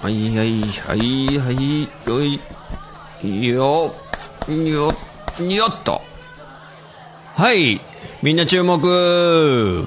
[0.00, 1.88] はいはいはいはい。
[2.06, 3.48] よい。
[3.48, 3.94] よ。
[4.48, 4.92] よ。
[5.46, 6.00] よっと。
[7.34, 7.82] はい。
[8.22, 9.86] みんな注目。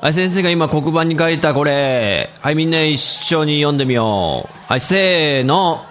[0.00, 2.30] はい、先生が今黒板に書いたこれ。
[2.40, 4.52] はい、みんな一緒に読んでみよう。
[4.68, 5.84] はい、せーの。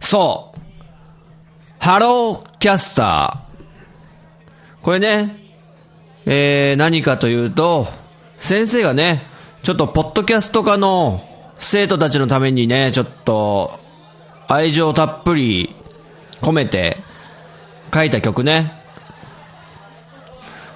[0.00, 0.60] そう。
[1.78, 4.82] ハローキャスター。
[4.82, 5.36] これね、
[6.26, 7.86] えー、何かというと、
[8.40, 9.28] 先生がね、
[9.62, 11.24] ちょっとポッドキャスト科の
[11.64, 13.78] 生徒たちのためにね、ちょっと
[14.48, 15.74] 愛情たっぷり
[16.42, 16.98] 込めて
[17.92, 18.72] 書いた曲ね。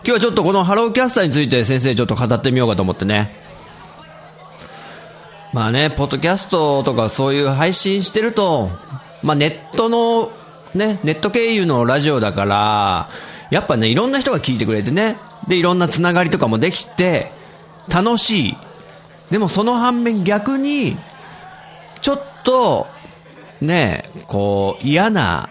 [0.03, 3.37] 今日はちょっとこのハローキャスターについて先生ちょっと語ってみようかと思ってね。
[5.53, 8.71] まあね、ポッドキャストとかそういう配信してると、
[9.23, 10.33] まあネットの、
[10.75, 13.11] ね、ネット経由のラジオだから、
[13.51, 17.33] やっぱね、いろんな人が聞いてくれてね、で、いろんなつながりとかもできて、
[17.89, 18.57] 楽しい。
[19.31, 20.99] でもその反面逆に、
[22.01, 22.87] ちょっと、
[23.61, 25.51] ね、こう、嫌な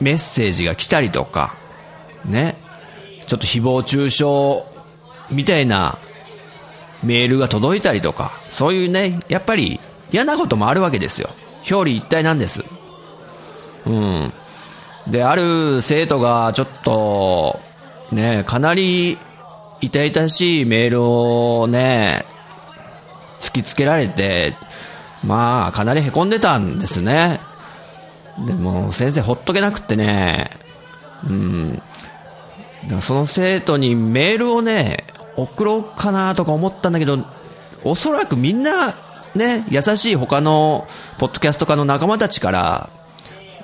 [0.00, 1.56] メッセージが来たりとか、
[2.24, 2.56] ね、
[3.26, 4.24] ちょっと誹謗中傷
[5.30, 5.98] みたいな
[7.02, 9.80] メールが届いたりとか、そういうね、やっぱり
[10.10, 11.30] 嫌なこともあるわけですよ。
[11.70, 12.64] 表裏一体なんです。
[13.86, 14.32] うん。
[15.08, 17.60] で、ある生徒がちょっと、
[18.12, 19.18] ね、かなり
[19.80, 22.24] 痛々しいメールをね、
[23.40, 24.54] 突きつけられて、
[25.24, 27.40] まあ、かなり凹んでたんですね。
[28.46, 30.50] でも、先生ほっとけなくってね、
[31.28, 31.82] うん。
[33.00, 35.04] その生徒にメールをね、
[35.36, 37.24] 送ろうかなとか思ったんだけど、
[37.82, 38.94] おそらくみんな、
[39.34, 40.86] ね、優しい他の
[41.18, 42.90] ポッドキャスト家の仲間たちから、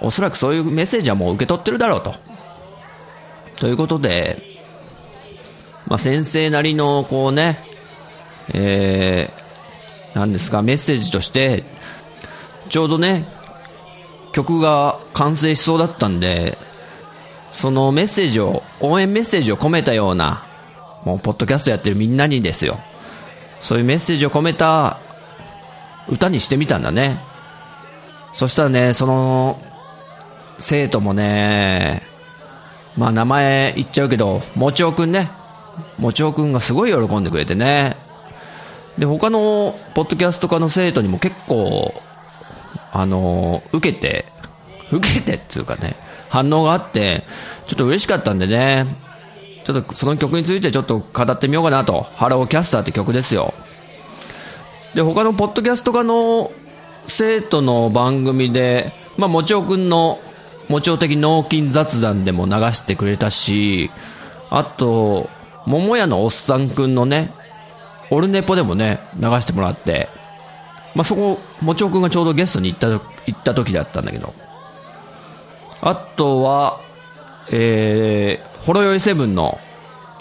[0.01, 2.15] おそらくそういうメッセージはもう受け取ってるだろうと。
[3.57, 4.43] ということで、
[5.87, 7.65] まあ、先生なりの、こうね、
[8.53, 9.33] え、
[10.15, 11.65] なんですか、メッセージとして、
[12.69, 13.27] ちょうどね、
[14.33, 16.59] 曲が完成しそうだったんで、
[17.53, 20.47] そのメッセージを、応援メッセージを込めたような、
[21.05, 22.79] もう、ポッドキャストやってるみんなにですよ。
[23.61, 24.99] そういうメッセージを込めた
[26.09, 27.21] 歌にしてみたんだね。
[28.35, 29.61] そしたらね、その、
[30.59, 32.03] 生徒もね、
[32.97, 35.31] まあ名前言っちゃうけど、もちおくんね。
[35.99, 37.97] もちおくんがすごい喜んでくれてね。
[38.99, 41.95] で、他のポッドキャスト科の生徒にも結構、
[42.93, 44.27] あの、受けて、
[44.91, 45.97] 受けてっていうかね、
[46.29, 47.25] 反応があって、
[47.67, 48.87] ちょっと嬉しかったんでね、
[49.65, 52.03] ちょっとその曲についてちょっと語ってみようかなと。
[52.15, 53.55] ハローキャスターって曲ですよ。
[54.95, 56.51] で、他のポッドキャスト科の
[57.07, 60.21] 生徒の番組で、まあ、もちおくんの、
[60.69, 63.91] もちお的脳筋雑談でも流してくれたし、
[64.51, 65.31] あと、
[65.67, 67.33] 桃屋のおっさんくんのね、
[68.13, 70.07] オルネポでもね、流してもらって、
[70.95, 73.01] まあ、そこ、もちおくんがちょうどゲストに行った、行
[73.33, 74.35] った時だったんだけど、
[75.81, 76.81] あとは、
[77.51, 79.59] えー、ほろよいセブンの、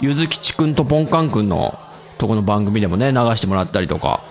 [0.00, 1.78] ゆずきちくんとポンカンくんの
[2.16, 4.22] とこの番組でもね、流してもらったりとか、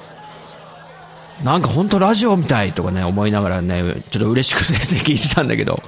[1.44, 5.84] なんか本当ラジオみたいとかね、思いながらね、ちょっと嬉しく先生聞いてたんだけど。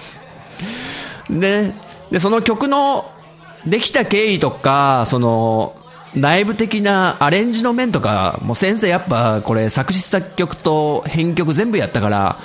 [1.27, 1.73] で、
[2.11, 3.09] で、その曲の
[3.65, 5.75] できた経緯とか、その、
[6.15, 12.37] 内部的なアレンジの面とか、もう先生やっぱこれ作詞作曲と編曲全部やったから、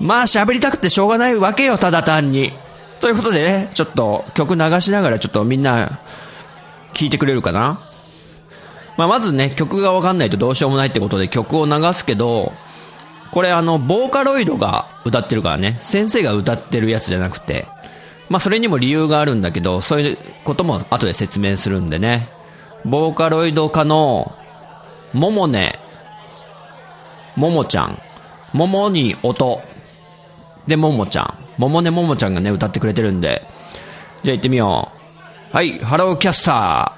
[0.00, 2.52] まあ喋りたくてしょうがないわけよ、ただ単に。
[3.00, 6.00] ということでね、ちょっと曲流しながらちょっとみんな
[6.94, 7.78] 聞いてくれるかな
[8.96, 12.52] まあ、まずね、曲がわかんないとどうしようもないってことで曲を流すけど、
[13.30, 17.68] これあの、ボーカロイドが歌ってるからね、先生が歌ってるやつじゃなくて、
[18.28, 22.28] まあ、それにも理由があるんだけど、そういうことも後で説明するんでね、
[22.84, 24.32] ボーカロイド科の、
[25.12, 25.78] ももね、
[27.36, 27.98] ももちゃん、
[28.52, 29.60] ももに音、
[30.66, 33.46] で、ももちゃん、ももねももちゃんがね、歌ってくれてるんで、
[34.22, 34.92] じゃあ行ってみよ
[35.52, 35.56] う。
[35.56, 36.97] はい、ハローキャスター。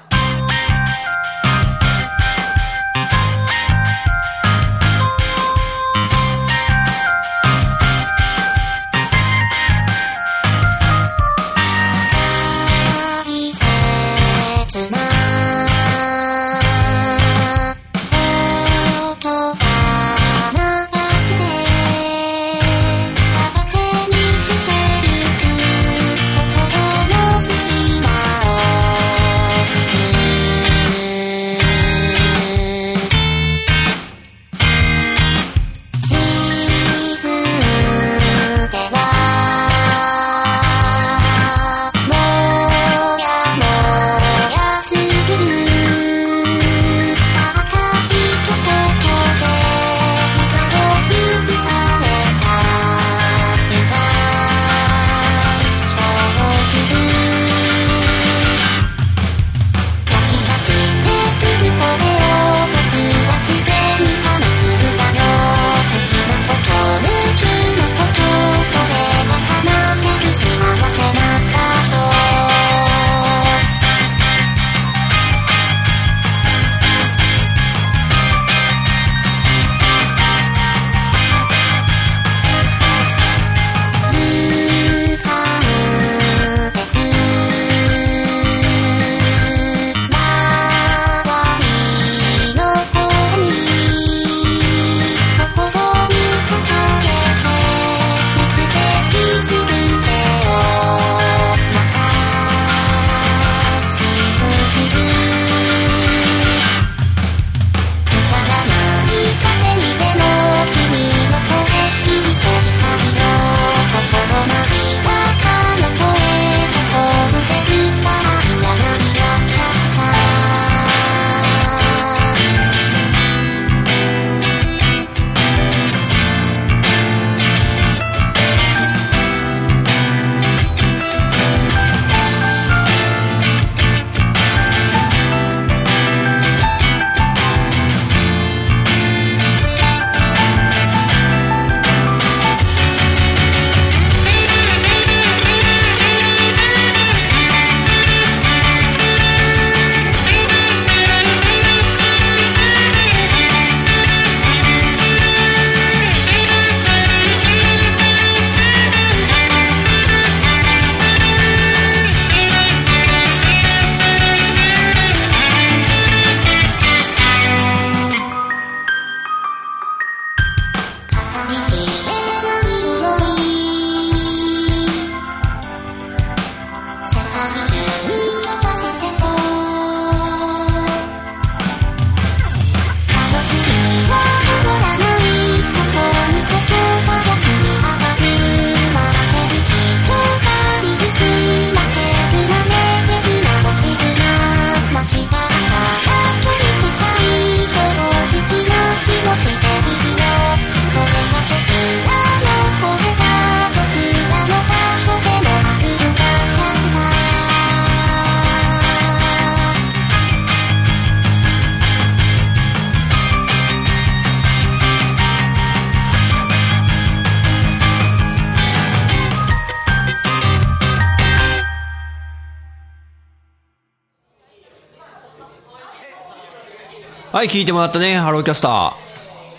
[227.41, 228.93] はい、聞いてもらったね、ハローキャスター。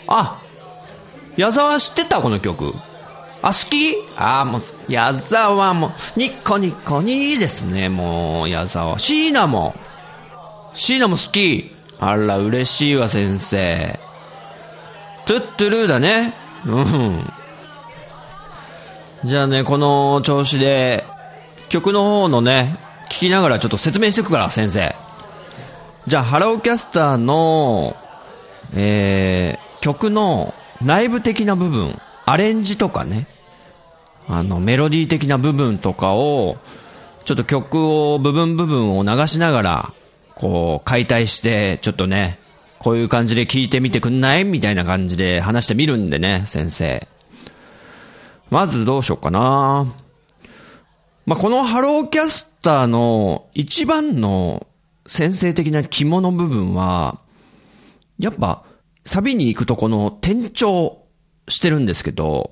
[0.07, 0.41] あ、
[1.37, 2.73] 矢沢知ってたこの曲？
[3.43, 3.97] あ、好き？
[4.15, 9.01] あ、もう、矢沢も、ニッコニッコにいいですね、もう、矢沢。
[9.01, 9.75] 椎名も。
[10.77, 11.75] 椎名も好き。
[11.99, 13.99] あら、嬉しいわ、先生。
[15.27, 16.35] トゥットゥルーだね。
[16.65, 17.33] うん。
[19.25, 21.05] じゃあね、この調子で、
[21.69, 24.95] 曲の方のね、聞きながらちょっと説明していくから、先生。
[26.07, 27.97] じゃあ、ハローキャスターの、
[28.75, 33.29] えー、曲の内部的な部分、アレンジとかね、
[34.27, 36.57] あの、メロディー的な部分とかを、
[37.25, 39.93] ちょっと曲を、部分部分を流しながら、
[40.35, 42.41] こう、解体して、ちょっとね、
[42.81, 44.45] こういう感じで聞いてみてくんない？
[44.45, 47.07] みたいな感じで話してみるんでね、先生。
[48.51, 49.87] まずどうしようかな。
[51.27, 54.67] まあ、この HELLO CASTER の一番の
[55.07, 57.21] 先生的な肝の部分は、
[58.19, 58.65] やっぱ、
[59.05, 61.07] サビに行くとこの転調
[61.49, 62.51] してるんですけど、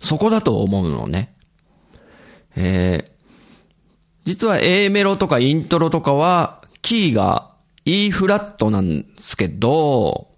[0.00, 1.34] そこだと思うのね。
[2.54, 3.10] えー、
[4.24, 7.52] 実は A メロとかイントロとかは、キーが
[7.84, 10.28] E フラットなんですけど、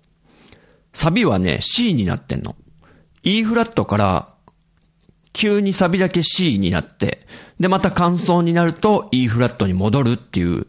[0.93, 2.57] サビはね、C になってんの。
[3.23, 4.29] E フラットから、
[5.33, 7.27] 急にサビだけ C になって、
[7.59, 10.67] で、また感想になると E フラットに戻るっていう、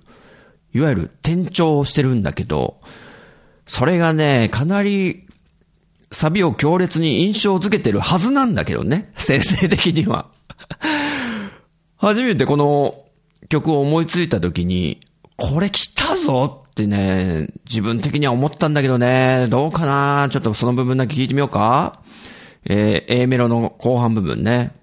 [0.76, 2.82] いわゆる転調してるんだけど、
[3.66, 5.26] それがね、かなり、
[6.12, 10.28] サビを強烈に印象づけてるはずなんだけどね、 先生的には。
[11.96, 12.94] 初めてこの
[13.48, 15.00] 曲を思いついた時に、
[15.38, 22.02] これ来たぞってね、自分的には思ったんだけどね、どうかなちょっとその部分だけ聞いてみようか。
[22.66, 24.74] えー、A メロの後半部分ね。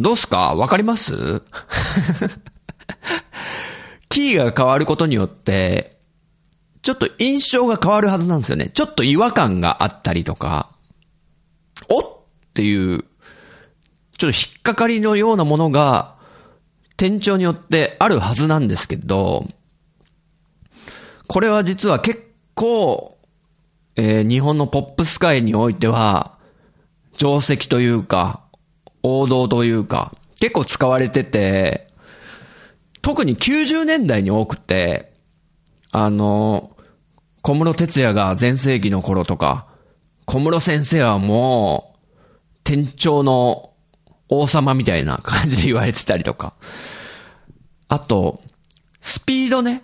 [0.00, 0.54] どうすか？
[0.54, 1.42] わかります？
[4.08, 5.98] キーが変わることによって、
[6.82, 8.68] ちょっと印象が変わるはずなんですよね。
[8.68, 10.74] ちょっと違和感があったりとか、
[11.88, 12.04] おっ
[12.54, 13.04] ていう、
[14.16, 16.16] ちょっと引っかかりのようなものが、
[16.96, 19.46] 転調によってあるはずなんですけど、
[21.26, 23.18] これは実は結構、
[23.96, 26.38] えー日本のポップス界においては、
[27.18, 28.40] 定石というか、
[29.02, 31.88] 王道というか、結構使われてて、
[33.02, 35.12] 特に90年代に多くて、
[35.92, 36.76] あの、
[37.42, 39.66] 小室哲也が全盛期の頃とか、
[40.26, 41.98] 小室先生はもう、
[42.62, 43.72] 店長の
[44.28, 46.54] 王様みたいな感じで言われてたりとか。
[47.88, 48.40] あと、
[49.00, 49.82] スピードね。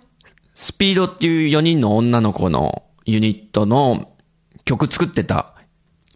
[0.55, 4.11] スピードっていう4人の女の子のユニットの
[4.63, 5.53] 曲作ってた、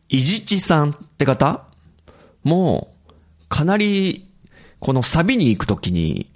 [0.07, 1.65] いじちさんって方
[2.43, 2.90] もう、
[3.51, 4.33] かなり、
[4.79, 6.31] このサビに行くときに、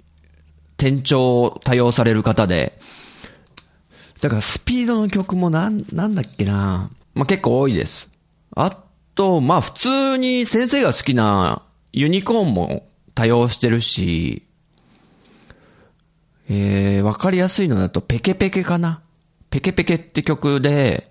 [0.76, 2.78] 転調を多用される方で、
[4.20, 8.10] だからスピードの曲もなん、なんだっけなまあ、結構多いです。
[8.54, 8.78] あ
[9.14, 11.62] と、まあ、普通に先生が好きな
[11.94, 14.44] ユニコーンも多用してるし、
[16.50, 19.00] えー、わかりやすいのだとペケペケかな
[19.48, 21.10] ペケペケって曲で、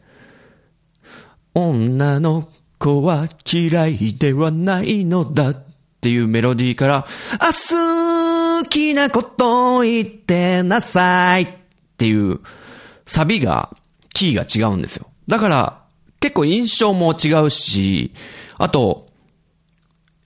[1.56, 2.48] 女の
[2.78, 5.66] 子は嫌いではないのだっ
[6.06, 7.06] っていうメロディーから、あ、
[7.48, 11.48] 好きなこと言ってなさいっ
[11.98, 12.42] ていう
[13.08, 13.76] サビが、
[14.14, 15.08] キーが違うんですよ。
[15.28, 15.82] だから、
[16.20, 18.14] 結構印象も違うし、
[18.60, 19.08] あと、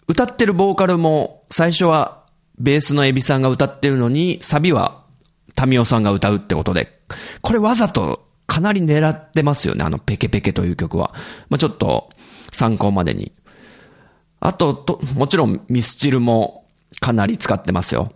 [0.09, 2.25] 歌ってるボーカルも最初は
[2.57, 5.05] ベースのエビさんが歌ってるのに、サビは
[5.55, 6.99] タミオさんが歌うってことで、
[7.39, 11.13] これわざとかなり狙ってますよね、あのペケペケという曲は。
[11.47, 12.09] まあ、ちょっと
[12.51, 13.31] 参考までに。
[14.39, 16.65] あと、と、もちろんミスチルも
[16.99, 18.13] かなり使ってますよ。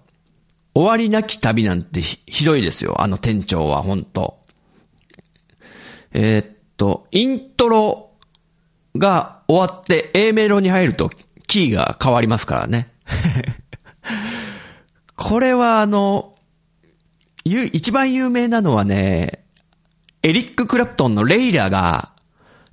[0.75, 4.39] 終わりなき旅なんてひひどいですよ、あの店長は、本当
[6.12, 8.12] えーっと、イントロ
[8.98, 11.10] が終わって A メロに入ると
[11.48, 12.92] キーが変わりますからね。
[15.15, 16.36] これはあの、
[17.46, 19.46] ゆ一番有名なのはね、
[20.24, 22.12] エリック・クラプトンのレイラが、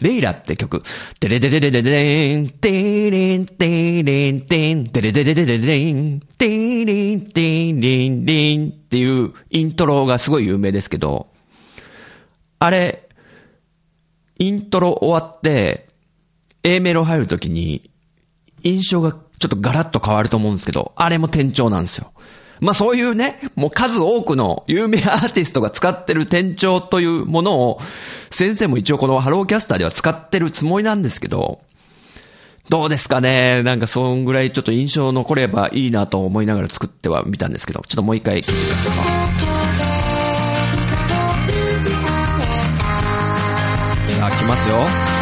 [0.00, 0.82] レイラって曲、
[1.20, 7.42] テレデレデデデン、テレン、テレン、テン、テレデデデデデン、テレン、テ
[7.72, 11.28] レン、レンっていうイントロがすごい有名ですけど、
[12.58, 13.08] あれ、
[14.38, 15.88] イントロ終わって、
[16.62, 17.90] A メロ入るときに、
[18.62, 22.12] 印象がちょっとガラッと変わると思うんですけど、あれも転調なんですよ。
[22.60, 27.80] まあそういうね、もう数多くの有名アーティストが使ってる転調というものを、
[28.30, 31.60] 先生も一応このハローキャスターでは使ってるつもりなんですけど、
[32.68, 33.62] どうですかね？
[33.64, 38.94] なんかそんぐらいちょっと印象残ればいいなと思いながら作ってはみたんですけど、ちょっともう一回聞いてください。
[44.20, 45.19] さあ、来ますよ。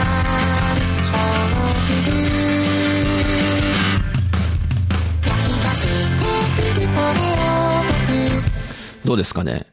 [9.08, 9.64] どうですかね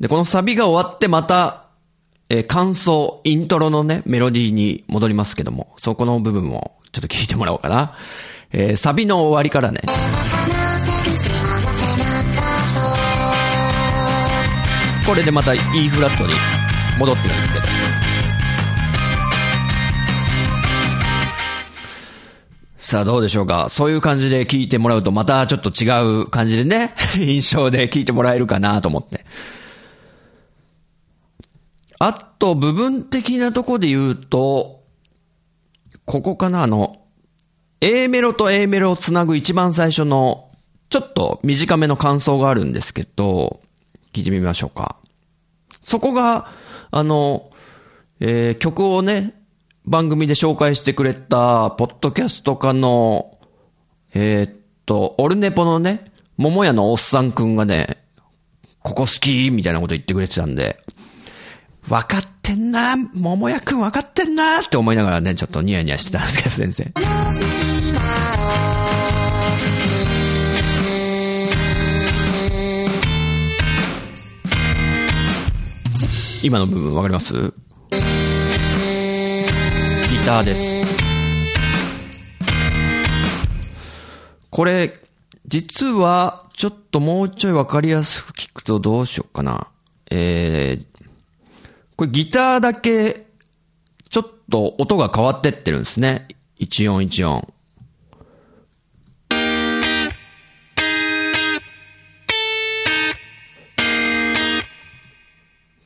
[0.00, 1.66] で、このサビが終わってまた、
[2.30, 7.98] えー、感想、イントロのね、メロディーに戻りますけども、そこの部分もちょっと聞いてもらおうかな。
[8.50, 9.82] えー、サビの終わりからね。
[15.06, 15.58] これでまた E
[15.90, 16.32] フラットに
[16.98, 17.57] 戻ってるんで
[22.88, 23.68] さあどうでしょうか？
[23.68, 29.26] そういう感じで聞いてもらうとまたちょっと違う感じでね、 印象で聞いてもらえるかなと思って。
[31.98, 34.84] あと、部分的なとこで言うと、
[36.06, 36.62] ここかな？
[36.62, 37.02] あの、
[37.82, 40.48] A メロと A メロをつなぐ一番最初の、
[40.88, 43.60] ちょっと短めの感想があるんですけど、
[44.14, 44.96] 聞いてみましょうか。
[45.82, 46.50] そこが、
[46.90, 47.50] あの、
[48.20, 49.34] えー、曲をね、
[49.88, 53.38] 番組で紹介してくれた、ポッドキャスト家の、
[54.12, 54.52] えー、っ
[54.84, 57.96] と、オルネポのね、桃屋のおっさんくんがね、
[58.82, 60.78] ここ好きみたいなこと言ってくれてたんで、
[61.88, 66.92] 分かってんな桃屋くん分かってんなって思いながらね、ちょっとニヤニヤしてたんですけど、先生。
[76.42, 77.54] 今の部分分かります？
[80.28, 80.98] ターです。
[84.50, 84.92] これ、
[85.46, 89.68] 実は、ちょっともうちょい分かりやすく聞くとどうしようかな。
[90.10, 91.04] えー、
[91.96, 93.24] これギターだけ、
[94.10, 96.28] ちょっと音が変わってってるんですね。
[96.58, 97.48] 一音一音。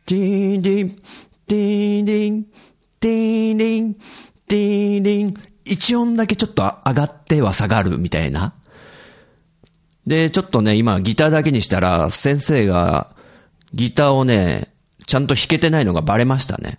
[0.04, 0.90] ティーディン、
[1.46, 2.44] ティーディン、
[2.98, 3.96] ティーディン、
[4.52, 5.34] ティーディン。
[5.64, 8.52] 一音だけちょっと上がっては下がるみたいな。
[10.06, 13.16] で、ちょっとね、今ギターだけにしたら、先生が
[13.72, 14.74] ギターをね、
[15.06, 16.78] ちゃんと弾けてないのがバレましたね。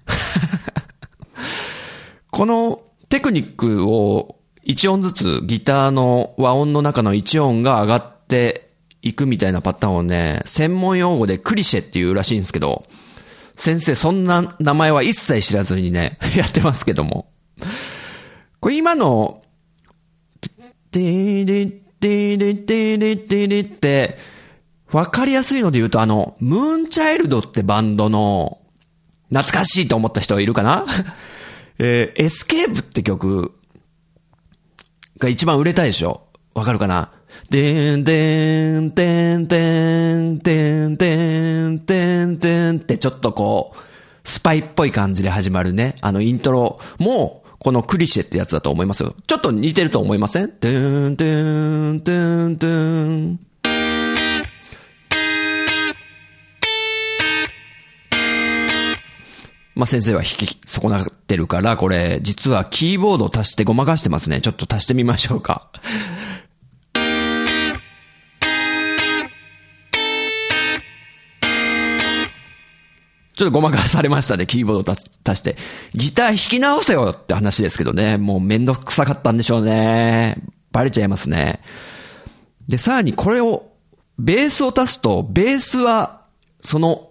[2.30, 4.36] このテクニックを
[4.68, 8.70] 1音ずつギターの和音の中の1音が上がって
[9.01, 12.84] いくみたいなパターンをね、専門用語でクリシェっていうらしいんですけど、
[13.58, 17.33] 先生そんな名前は一切知らずにね、 やってますけども。
[18.60, 19.41] これ今の、
[20.91, 24.17] てーれてーれてーれてーれって、
[24.91, 28.60] わかりやすいので言うと、あの、 MOON CHILD ってバンドの、
[29.29, 30.86] 懐かしいと思った人いるかな
[31.79, 33.51] えー、 ESCAPE って曲
[35.17, 37.12] が一番売れたでしょわかるかな
[37.50, 45.96] でんでんてんてんてんてんてんてんってちょっとこう、スパイっぽい感じで始まるね。
[46.01, 49.03] あのイントロも、このクリシェってやつだと思います？
[49.03, 49.15] よ。
[49.25, 50.50] ちょっと似てると思いません？
[50.50, 53.39] てーんてーんてーんてーん。
[59.76, 64.39] まあ、先生は弾き損なってるから、これ、実はキーボードを足してごまかしてますね。
[64.39, 65.71] ちょっと足してみましょうか。
[73.36, 75.58] ちょっとごまかされましたね、キーボード足足して。
[75.93, 78.17] ギター弾き直せよって話ですけどね。
[78.17, 80.38] もうめんどくさかったんでしょうね。
[80.72, 81.62] バレちゃいますね。
[82.67, 83.72] で、さらにこれを、
[84.19, 86.22] ベースを足すと、ベースは、
[86.62, 87.10] その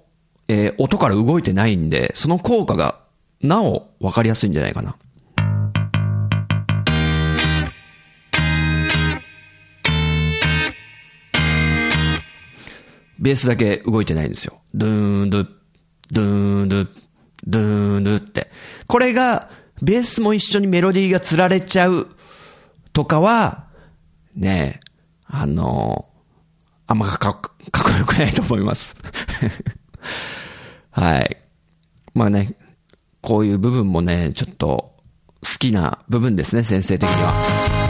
[0.55, 3.01] えー、音から動いてないんで、その効果が
[3.41, 4.97] なお分かりやすいんじゃないかな。
[13.19, 14.61] ベースだけ動いてないんですよ。
[14.75, 15.49] ドゥーンドゥ、
[16.13, 16.89] ドゥーンドゥ、
[17.47, 18.51] ドゥーンドゥって。
[18.87, 19.51] これが、
[19.83, 22.07] ベースも一緒にメロディーが釣られちゃう
[22.93, 23.67] とかは、
[24.37, 24.93] ねえ
[25.27, 26.07] あの
[26.87, 27.51] あんまかっこ
[27.99, 28.95] よくないと思います。
[30.93, 31.39] はい。
[32.15, 32.55] まあね、
[33.23, 34.95] こういう部分もね、ちょっと
[35.41, 37.82] 好きな部分ですね、先生的には。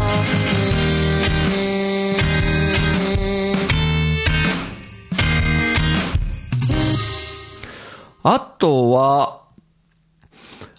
[8.23, 9.43] あとは、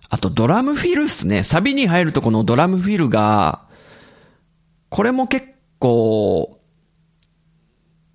[0.10, 1.44] あとドラムフィルっすね。
[1.44, 3.64] サビに入るとこのドラムフィルが、
[4.90, 5.48] これも結
[5.80, 6.60] 構、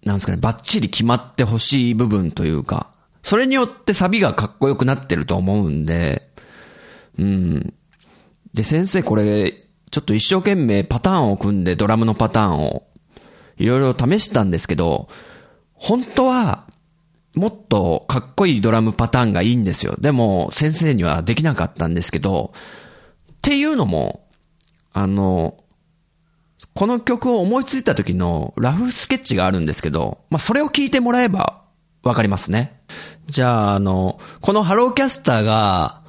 [0.04, 6.30] なんですかね、バッチリ決まってほしい部分というか、それによってサビがかっこよくなってると思うんで、
[7.18, 7.74] うん。
[8.54, 12.84] で、先生これ、ちょっと一生懸命パターンを組んで、ドラムのパターンを、
[13.56, 15.08] いろいろ試したんですけど、
[15.74, 16.67] 本当は、
[17.34, 19.96] もっとかっこいいドラムパターンがいいんですよ。
[20.00, 22.52] でも、先生にはできなかったんですけど、
[23.32, 24.26] っていうのも、
[24.92, 25.56] あの、
[26.74, 31.62] この曲を思いついた時のラフスケッチがあるんですけど、まあ、それを聞いてもらえば
[32.02, 32.80] わかりますね。
[33.26, 36.02] じゃあ、あの、このハローキャスターが、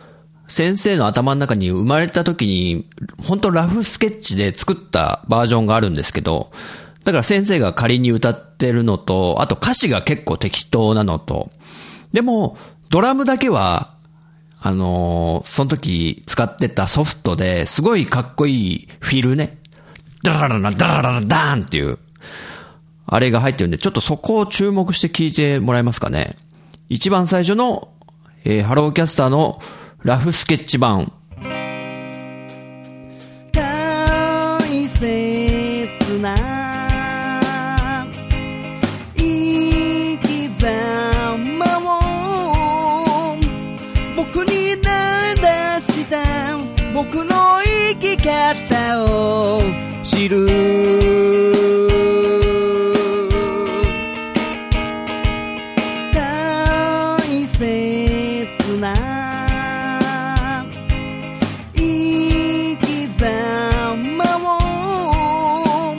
[0.47, 2.87] 先生の頭の中に生まれた時に、
[3.23, 6.51] 本当ラフスケッチで作ったバージョンがあるんですけど、
[7.09, 11.49] だから先生が仮に歌ってるのと、あと歌詞が結構適当なのと、
[12.13, 12.55] でも、
[12.91, 13.95] ドラムだけは、
[14.61, 19.57] あのー、その時使ってたソフトですごいかっこいいフィルね。
[20.21, 21.97] ダラララダラララダーンっていう、
[23.07, 26.35] あれが入ってるんで、ちょっとそこを注目して聞いてもらえますかね。
[26.89, 27.89] 一番最初の、
[28.43, 29.59] えー、 HELLO CASTER の
[30.03, 31.11] ラフスケッチ版。
[47.01, 49.61] 僕の生き方を
[50.03, 50.45] 知る。
[56.11, 58.47] 大切
[58.81, 58.93] な
[61.73, 65.95] 生き様を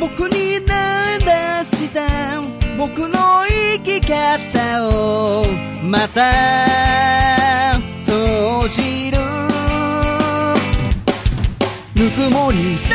[0.00, 0.66] 僕に流
[1.66, 2.40] した
[2.78, 5.44] 僕の生き方を
[5.82, 7.03] また
[12.04, 12.90] ぬくもりさ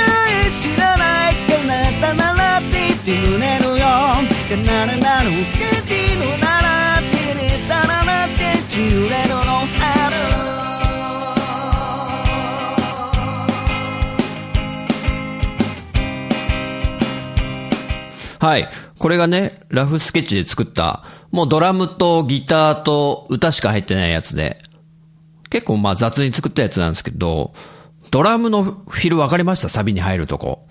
[0.45, 3.86] え知らないあなたならって言って胸のよ
[4.45, 10.15] ってなるなるってテのならってれたらなってちゅれるの春。
[18.39, 18.69] はい。
[19.00, 24.62] これがね、ラフスケッチで作った、もうドラムとギターと歌しか入ってないやつで、
[25.50, 27.56] 結構まあ雑に作ったやつなんですけど、
[28.12, 29.69] ドラムのフィル分かりました？
[29.69, 30.65] サビに入るとこ。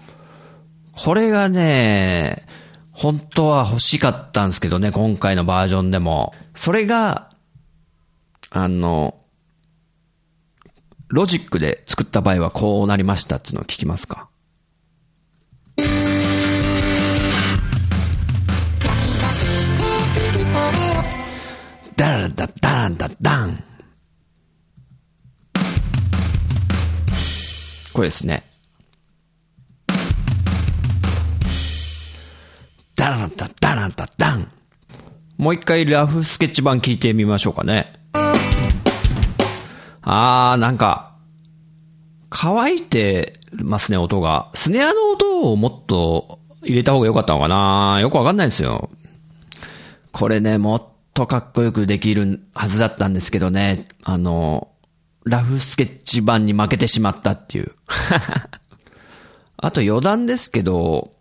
[0.92, 2.44] これがね、
[2.90, 6.34] 本当は欲しかったんですけどね、今回のバージョンでも。
[6.56, 7.30] それが、
[8.50, 9.14] あの、
[11.06, 14.28] ロジックで作った場合はこうなりましたっていうのを聞きますか？
[21.96, 23.64] ダラダダラダダン。
[27.98, 28.44] これですね。
[32.94, 34.52] ダラダダラダダン。
[35.36, 37.92] もう一回ラフスケッチ版聞いてみましょうかね。
[40.02, 41.16] あー、なんか、
[42.30, 43.32] 乾いて
[43.64, 44.52] ますね、音が。
[44.54, 48.90] スネアの音をもっと入れた方が良かったのかなよくわかんないですよ。
[50.12, 50.82] これね、もっ
[51.14, 54.68] とかっこよくできるはずだったんですけどね、あの、
[55.28, 57.72] ラフスケッチ版に負けてしまったっていう。
[59.56, 61.12] あと余談ですけど、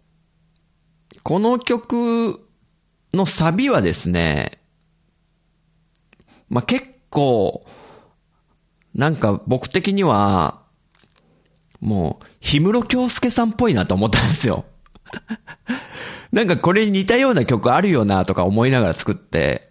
[1.23, 2.39] この曲
[3.13, 4.61] のサビはですね、
[6.49, 7.65] まあ、結構、
[8.93, 10.61] なんか僕的には、
[11.81, 14.65] もう、氷室京介さんっぽいなと思ったんですよ。
[16.31, 19.66] なんかこれに似たような曲あるよなとか思いながら作って、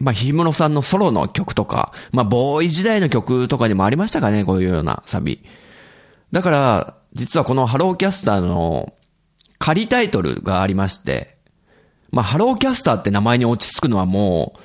[0.00, 5.44] まあ、氷室さんのソロの曲とか、まあ、 BOØWY時代の曲とかにもありましたかね、こういうようなサビ。
[6.32, 8.92] だから、実はこの HELLO CASTER の
[9.58, 11.38] 仮タイトルがありまして、
[12.10, 14.60] まあ、 HELLO CASTER って名前に落ち着くのはもう、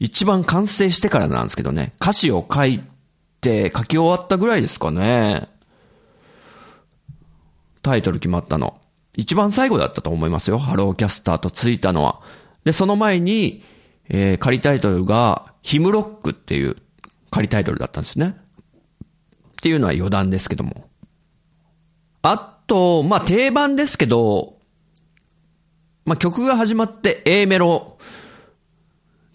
[0.00, 1.92] 一番完成してからなんですけどね。
[2.00, 2.80] 歌詞を書い
[3.40, 5.48] て、書き終わったぐらいですかね。
[7.82, 8.80] タイトル決まったの。
[9.16, 10.58] 一番最後だったと思いますよ。
[10.58, 12.20] ハローキャスターとついたのは。
[12.64, 13.64] で、その前に、
[14.08, 16.76] えー、仮タイトルが、ヒムロックっていう
[17.30, 18.36] 仮タイトルだったんですね。
[18.38, 20.88] っていうのは余談ですけども。
[22.22, 24.58] あと、まあ、定番ですけど、
[26.04, 27.98] まあ、曲が始まって A メロ、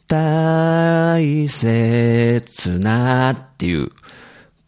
[0.07, 3.89] 大切なっていう、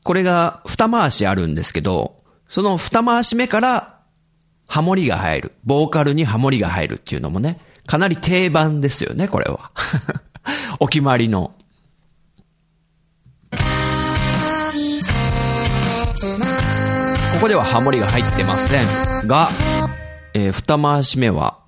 [0.03, 3.99] これが二回しあるんですけど、その二回し目から
[4.67, 5.51] ハモリが入る。
[5.63, 9.71] ボーカルにハモリが入るっていうのもね、かなり定番ですよね、これは。
[10.79, 11.53] お決まりの。
[17.33, 19.49] ここではハモリが入ってませんが、
[20.33, 21.59] えー、二回し目は、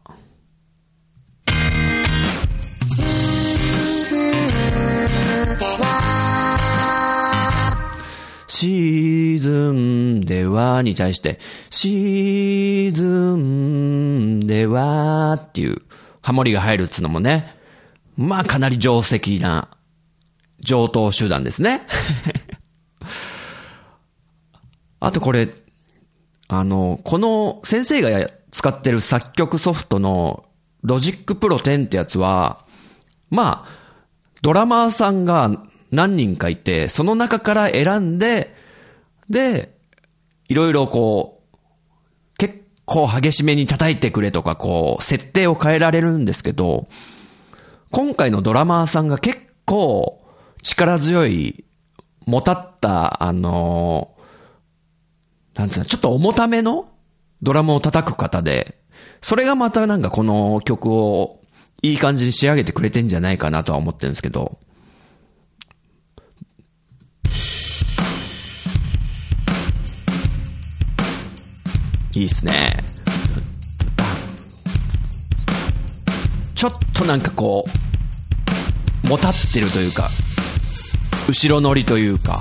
[8.47, 15.82] シーズンではに対して、シーズンではっていう
[16.27, 17.55] ハモリが入るっつうのもね、
[18.17, 19.69] まあかなり定石な
[20.60, 21.83] 常套手段ですね。
[24.99, 25.47] あとこれ、
[26.49, 30.43] あの、この先生が使ってる作曲ソフトの
[30.81, 32.65] Logic Pro 10ってやつは、
[33.29, 33.69] まあ、
[34.41, 35.49] ドラマーさんが
[35.91, 38.53] 何人かいて、その中から選んで、
[39.29, 39.77] で、
[40.49, 41.37] いろいろこう、
[42.88, 46.88] 結構激しめに叩いてくれとか、こう、設定を変えられるんですけど、
[47.91, 50.26] 今回のドラマーさんが結構
[50.63, 51.65] 力強い、
[52.26, 54.15] もたった、あの
[55.56, 56.88] なんつうの、ちょっと重ための
[57.41, 58.78] ドラムを叩く方で、
[59.21, 61.41] それがまたなんかこの曲を
[61.82, 64.60] いい感じに仕上げてくれてんじゃないかなとは思ってるんですけど、
[72.17, 72.51] いいっすね。
[76.56, 77.65] ちょっとなんかこ
[79.06, 80.10] う、もたってるというか、
[81.27, 82.39] 後ろ乗りというか、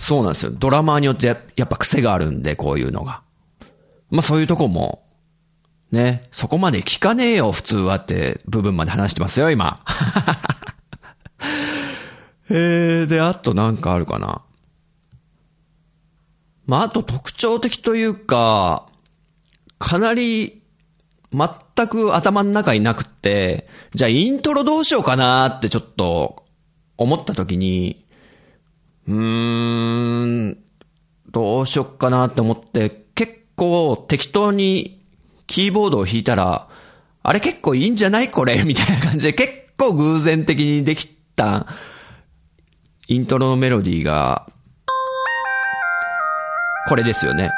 [0.00, 0.52] そうなんですよ。
[0.52, 3.22] ドラマーによってやっぱ癖があるんで、こういうのが。
[4.10, 5.04] まあそういうとこも、
[5.92, 9.80] ね、そこまで聞かねえよ、普通はって部分まで話してますよ、今。
[12.50, 14.42] えー、で、あとなんかあるかな。
[16.66, 18.86] まあ、あと特徴的というか、
[19.78, 20.62] かなり、
[21.32, 26.44] 全く頭の中になくって、じゃあイントロどうしようかなってちょっと
[26.98, 28.04] 思った時に、
[29.08, 30.58] うーん、
[31.30, 35.02] どうしよっかなって思って、結構適当に
[35.46, 36.68] キーボードを弾いたら、
[37.22, 41.66] あれ結構いいんじゃないこれみたいな感じで結構偶然的にできた
[43.08, 44.48] イントロのメロディーが、
[46.88, 47.50] これですよね。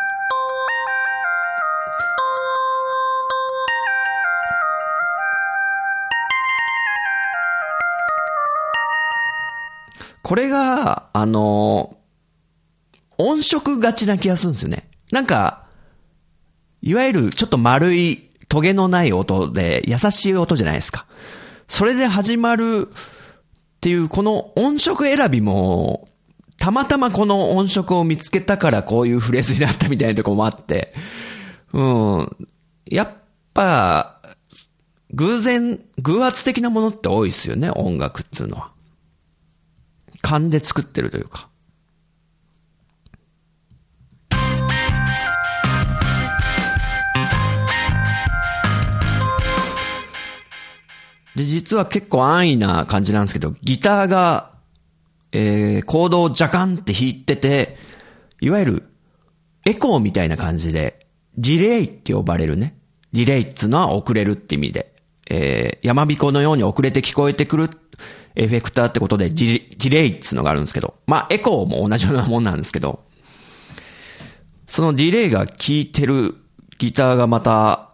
[10.23, 11.97] これが、あの、
[13.19, 14.89] 音色がちな気がするんですよね。
[15.13, 15.67] なんか、
[16.81, 21.07] いわゆるちょっと丸い、トゲのない音で、優しい音じゃないですか。
[21.69, 22.95] それで始まるっ
[23.81, 26.09] ていう、この音色選びも、
[26.59, 30.95] たまたまこの音色を見つけたからこういうフレーズになったみたいなとこもあって、
[31.73, 32.49] うん。
[32.87, 33.09] やっ
[33.53, 34.21] ぱ、
[35.13, 38.73] 偶然、偶発的なものって多いですよね、音楽っていうのは。
[40.23, 41.49] 勘で作ってるというか。
[51.37, 54.54] で、実は結構安易な感じなんですけど、ギターが、
[55.37, 57.77] えー、コードをジャカンって弾いてて、
[58.41, 58.83] いわゆる
[59.67, 62.79] エコーみたいな感じで、ディレイって呼ばれるね。
[63.13, 64.95] ディレイっつうのは遅れるって意味で、
[65.29, 67.71] えー、山彦のように遅れて聞こえてくる
[68.37, 73.05] エフェクターってことでジジレイっつうのがあるんですけど、まあエコーも同じようなもんなんですけど、
[74.69, 76.37] そのディレイが効いてる
[76.79, 77.91] ギターがまた、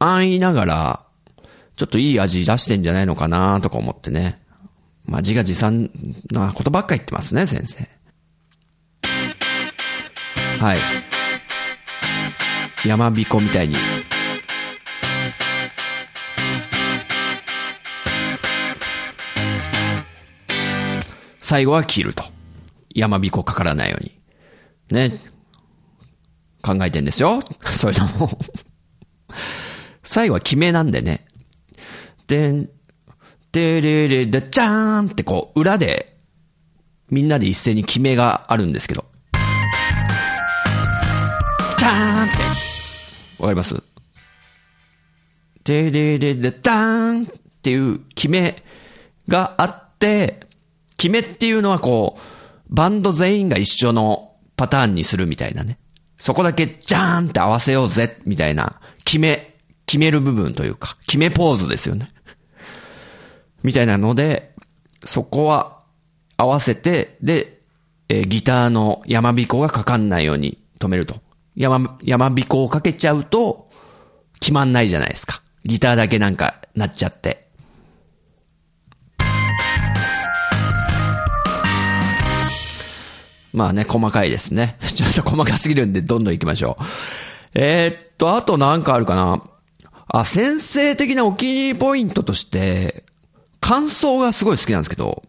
[0.00, 1.06] 安易ながら、
[1.76, 4.42] ちょっといい味出してんじゃないのかなとか思ってね。
[5.08, 5.90] まあ自画自賛
[6.30, 7.88] なことばっか言ってますね、先生。
[10.60, 10.78] はい。
[12.86, 13.76] 山彦みたいに
[21.40, 22.22] 最後は切ると。
[22.94, 24.12] 山彦かからないように。
[24.90, 25.18] ね。
[26.60, 27.40] 考えてんですよ。
[27.72, 28.38] そういうのも
[30.02, 31.26] 最後は決めなんでね。
[32.26, 32.68] でん、
[33.58, 36.16] でれれで、じゃーんってこう、裏で、
[37.10, 39.04] みんなで一斉に決めがあるんですけど。
[41.76, 42.32] じゃーんって。
[43.42, 43.82] わかります？
[45.64, 47.28] でれれで、ダーンっ
[47.62, 48.62] ていう決め
[49.26, 50.46] があって、
[50.96, 52.20] 決めっていうのはこう、
[52.68, 55.80] バンド全員が一緒のパターンにするみたいなね。
[56.16, 62.12] そこだけジャーンって合わせようぜ、みたいな、決め、決める部分というか、決めポーズですよね。
[63.62, 64.54] みたいなので、
[65.04, 65.78] そこは
[66.36, 67.60] 合わせて、で、
[68.08, 71.16] えー、ギターの山彦がかかんないように止めると。
[71.56, 73.68] 山、山彦をかけちゃうと、
[74.40, 75.42] 決まんないじゃないですか。
[75.64, 77.48] ギターだけなんかなっちゃって。
[83.52, 84.78] まあね、細かいですね。
[84.94, 86.84] ちょっと細かすぎるんで、どんどん行きましょう。
[87.54, 89.42] えー、っと、あとなんかあるかな。
[90.06, 93.04] あ、先生的なお気に入りポイントとして、
[93.60, 95.22] 感想がすごい好きなんですけど、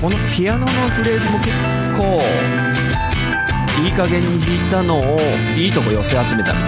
[0.00, 1.50] このピアノのフレーズも結
[1.98, 2.20] 構
[3.82, 5.18] いい加減に弾いたのを
[5.56, 6.64] いいとこ寄せ集めたみたいな。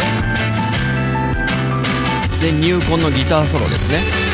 [2.40, 4.27] で入魂のギターソロですね。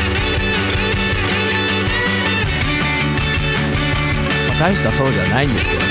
[4.59, 5.81] 大したソロじゃないんですけど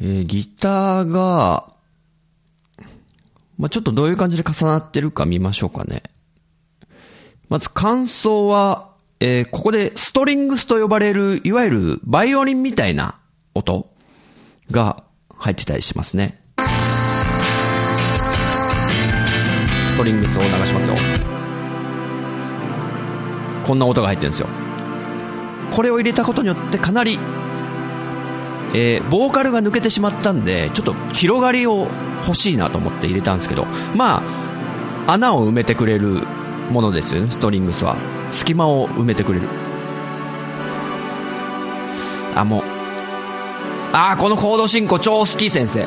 [0.00, 1.70] えーギターが、
[3.58, 6.02] まあ、ちょっとどういう感じで重なってるか見ましょうかね。
[7.54, 8.90] まず感想は、
[9.20, 13.20] えーここでストリングスと呼ばれる、いわゆるバイオリンみたいな
[13.54, 13.94] 音
[14.72, 15.04] が
[15.36, 16.42] 入ってたりしますね。
[19.86, 20.96] ストリングスを流しますよ。
[23.64, 24.48] こんな音が入ってるんですよ。
[25.70, 27.20] これを入れたことによってかなり
[28.74, 31.86] えーボーカルが抜けてしまったんで、ちょっと広がりを
[32.26, 33.64] 欲しいなと思って入れたんですけど、
[33.94, 34.24] ま
[35.06, 36.26] あ、穴を埋めてくれる
[36.70, 37.96] ものですよね、ストリングスは。
[38.32, 39.48] 隙間を埋めてくれる。
[42.34, 42.62] あ、もう。
[43.92, 45.86] あー、このコード進行超好き、先生。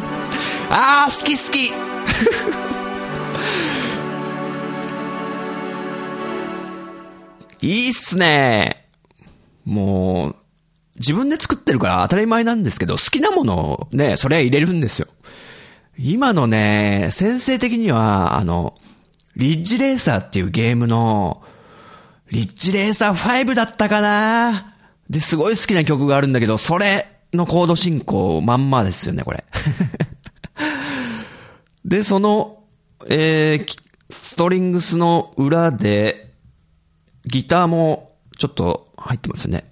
[0.70, 1.72] あー、好き好き。
[7.66, 8.86] いいっすね。
[9.64, 10.36] もう、
[10.98, 15.08] 自分で作ってるから当たり前なんですけど、好きなものをね、それ入れるんですよ。
[15.98, 18.74] 今のね、先生的には、あの、
[19.36, 21.42] リッジレーサーっていうゲームの、
[22.30, 24.74] リッジレーサー5だったかな？
[25.10, 29.44] で、すごい好きな曲があるんだけど、それのコード進行まんまですよね、これ。
[31.84, 32.62] で、その、
[33.08, 36.34] えーストリングスの裏で、
[37.26, 39.64] ギターもちょっと入ってますよね。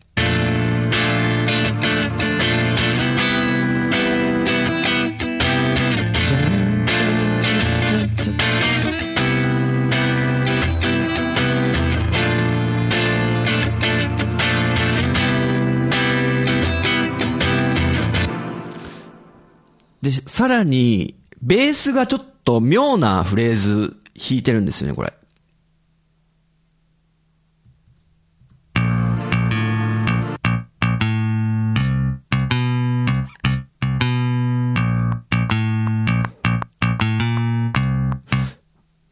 [20.02, 25.12] で、さらに、ベースがちょっと妙なフレーズ弾いてるんですよね、これ。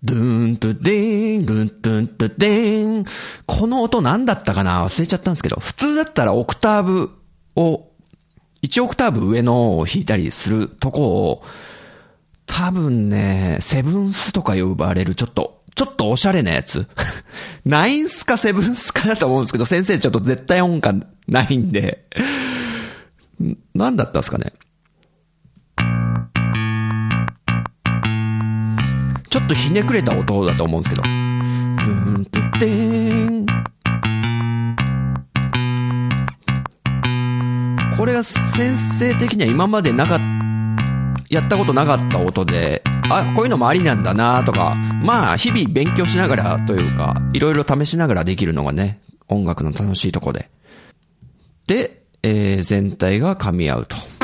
[0.02, 3.04] ドゥーンとデーン、ドゥンドゥンとデーン。
[3.46, 4.84] この音何だったかな？
[4.84, 7.10] 忘れちゃったんですけど、普通だったらオクターブ
[7.54, 7.89] を、
[8.62, 11.42] 1オクターブ上のを弾いたりするとこを、
[12.46, 16.86] 多分ね、セブンスとか呼ばれるちょっと、ちょっとおしゃれなやつ。
[17.64, 22.06] ナインスかセブンスかだと思うんですけど、先生ちょっと絶対音感ないんで、
[23.74, 24.52] 何だったんですかね。
[29.30, 31.02] ちょっとひねくれた音だと思うんですけど。
[31.02, 33.29] ドゥーントゥデー
[38.00, 40.18] これが先生的には今までなかっ
[41.28, 50.48] やったことなかった音で、あ、こういうのもありなんだなとか、まあ、日々勉強しながらというか、いろいろ試しながらできるのがね、音楽の楽しいとこで。
[51.66, 54.19] で、えー全体が噛み合うと。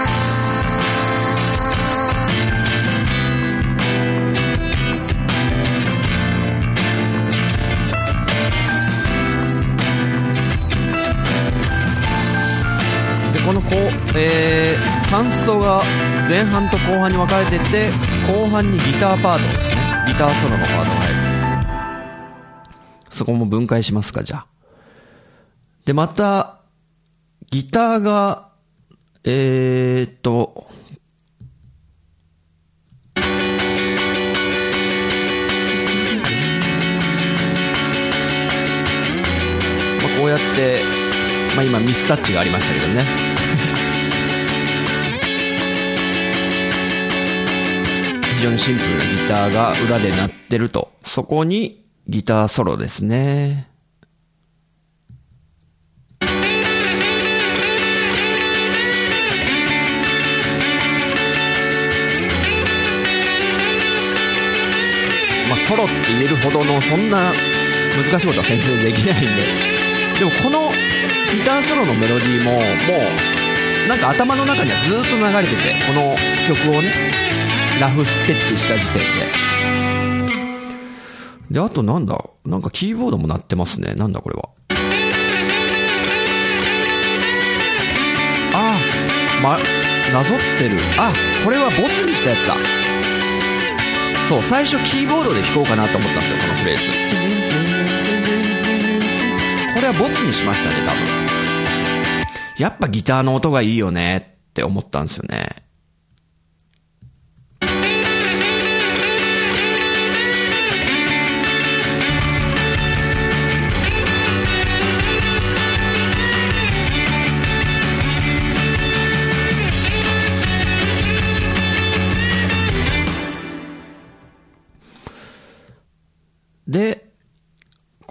[14.14, 15.82] えー、感想が
[16.28, 17.88] 前半と後半に分かれてて、
[18.26, 19.76] 後半にギターパートですね。
[20.06, 21.16] ギターソロのパートが入る。
[23.10, 24.46] そこも分解しますか、じゃあ。
[25.84, 26.60] で、また、
[27.50, 28.50] ギターが、
[29.24, 30.68] えーっと、
[33.16, 33.22] ま
[40.04, 40.82] あ、こうやって、
[41.56, 43.35] まあ、今ミスタッチがありましたけどね。
[48.36, 50.92] 非常にシンプルなギターが裏で鳴ってると。
[51.06, 53.70] そこにギターソロですね。
[65.48, 67.32] まあ、ソロって言えるほどのそんな
[68.10, 69.46] 難しいことは先生できないんで。
[70.18, 70.72] でもこの
[71.32, 72.58] ギターソロのメロディーもも
[73.86, 76.14] うなんか頭の中にはずっと流れてて、この
[76.46, 76.92] 曲をね、
[77.80, 79.06] ラフスケッチした時点で。
[81.50, 82.18] で、あとなんだ？
[82.44, 83.94] なんかキーボードも鳴ってますね。
[83.94, 84.48] なんだこれは？
[88.54, 88.78] ああ、
[89.42, 89.58] ま、
[90.12, 90.80] なぞってる。
[90.98, 91.12] あ、
[91.44, 92.56] これはボツにしたやつだ。
[94.28, 96.86] そう、最初キーボードで弾こうかなと思ったんですよ、このフレーズ。
[99.74, 101.00] これはボツにしましたね、多分。
[102.58, 105.65] やっぱギターの音がいいよねって思ったんですよね。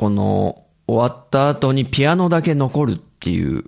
[0.06, 3.64] この終わった後にピアノだけ残るっていう。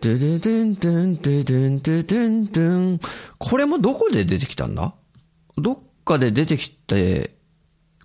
[0.00, 3.00] でででんでんででんででんでん。
[3.38, 4.92] これもどこで出てきたんだ？
[5.56, 7.36] どっかで出てきて、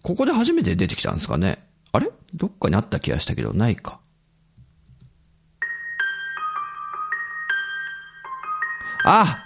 [0.04, 1.68] ここで初めて出てきたんですかね？
[1.92, 2.12] あれ？
[2.36, 4.00] どっかにあった気がしたけど、ないか。
[9.04, 9.44] あ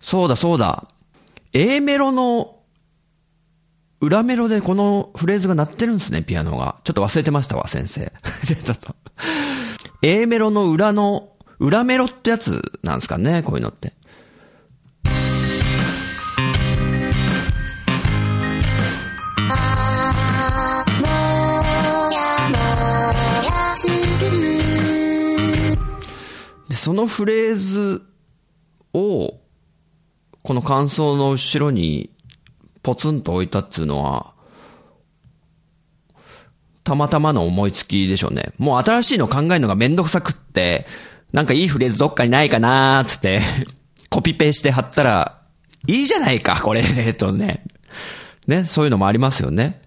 [0.00, 0.88] そうだそうだ。
[1.52, 2.58] A メロの
[4.00, 6.76] 裏メロでこのフレーズが鳴ってるんですね、ピアノが。
[6.84, 8.12] ちょっと忘れてましたわ、先生。
[8.46, 8.94] ちょっと。
[10.02, 13.92] A メロの裏の、裏メロってやつなんですかね、こういうのって。
[26.68, 28.02] で、そのフレーズ
[28.94, 29.40] を、
[30.48, 32.08] この感想の後ろに
[32.82, 34.32] ポツンと置いたっていうのは、
[36.84, 38.54] たまたまの思いつきでしょうね。
[38.56, 40.86] もう新しいの考えるのがめんどくさくって、
[41.34, 43.42] なんかいいフレーズどっかにないかなーつって、
[44.08, 45.38] コピペして貼ったら、
[45.86, 47.62] いいじゃないか、これ、えっとね。
[48.46, 49.82] ね、そういうのもありますよね。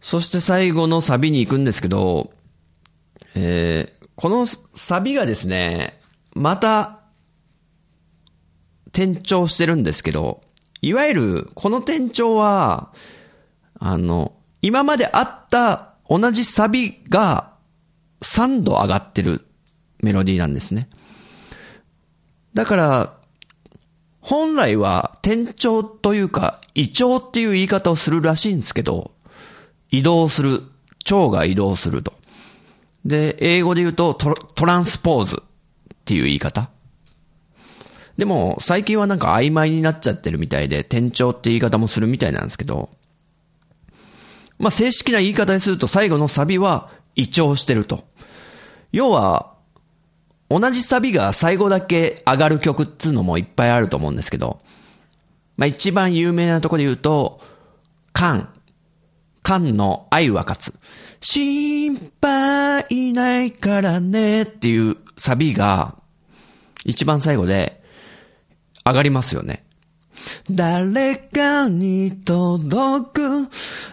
[0.00, 2.30] そして最後のサビに行くんですけど、
[3.38, 6.00] えー、このサビがですね、
[6.34, 7.00] また、
[8.86, 10.42] 転調してるんですけど、
[10.80, 12.94] いわゆる、この転調は、
[13.78, 14.32] あの、
[14.62, 17.52] 今まであった同じサビが
[18.22, 19.44] 3度上がってる
[20.02, 20.88] メロディーなんですね。
[22.54, 23.16] だから、
[24.20, 29.10] 本来は転調というか、異調っていう言い方をするらしいんですけど、
[29.90, 30.62] 移動する。
[31.08, 32.14] 腸が移動すると。
[33.06, 36.70] で、英語で言うとトトランスポーズっていう言い方。
[38.16, 42.90] でも、最近はなんか曖昧になっちゃってるみたいで、転調って言い方もするみたいなんですけど、
[44.58, 48.04] まあ、正式な言い方にすると最後のサビは異調してると。
[48.90, 49.54] 要は、
[50.48, 54.60] 同じサビが最後だけ上がる曲っていうのもいっぱいあると思うんですけど、
[55.56, 57.40] まあ一番有名なとこで言うと、
[58.12, 58.48] カン
[59.42, 60.74] カンの愛は勝つ。
[61.28, 65.96] 心配ないからねっていうサビが
[66.84, 67.82] 一番最後で
[68.84, 69.66] 上がりますよね。
[70.48, 73.28] 誰かに届く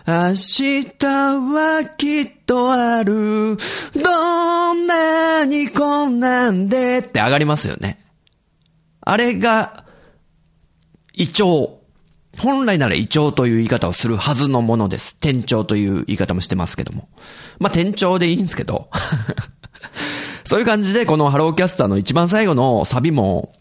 [0.07, 3.57] 明日はきっとある
[3.95, 8.05] どんなに困難でって上がりますよね。
[9.01, 9.85] あれが、
[11.15, 11.82] 胃腸。
[12.39, 15.15] 本来なら胃腸という言い方をするはずのものです。
[15.17, 17.07] 店長という言い方もしてますけども。
[17.59, 18.89] まあ、店長でいいんですけど。
[20.45, 23.53] そういう感じで、このハローキャスターの一番最後のサビも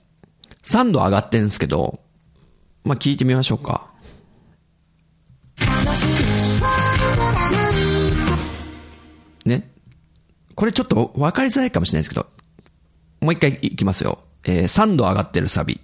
[0.64, 2.00] 3度上がってんですけど、
[2.84, 3.86] まあ、聞いてみましょうか。
[9.44, 9.70] ね。
[10.54, 12.26] これちょっと分かりづらいかもしれないですけど、
[13.20, 14.18] もう一回いきますよ。
[14.44, 15.80] えー、3度上がってるサビ。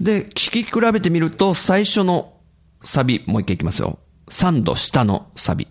[0.00, 2.34] で、聞き比べてみると、最初の
[2.82, 3.98] サビ、もう一回いきますよ。
[4.28, 5.68] 3度下のサビ。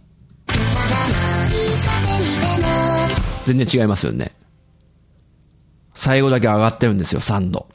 [3.46, 4.36] 全然違いますよね。
[5.96, 7.68] 最後だけ上がってるんですよ、3度。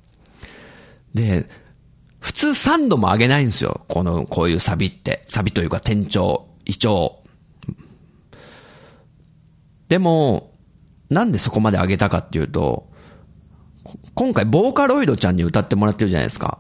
[1.15, 1.49] で、
[2.21, 3.85] 普通3度も上げないんですよ。
[3.89, 5.23] この、こういうサビって。
[5.29, 7.17] サビというか、転調、胃腸。
[9.89, 10.53] でも、
[11.11, 12.88] なんでそこまで上げたかっていうと、
[14.15, 16.59] 今回ボーカロイドちゃんに歌ってもらってるじゃないですか。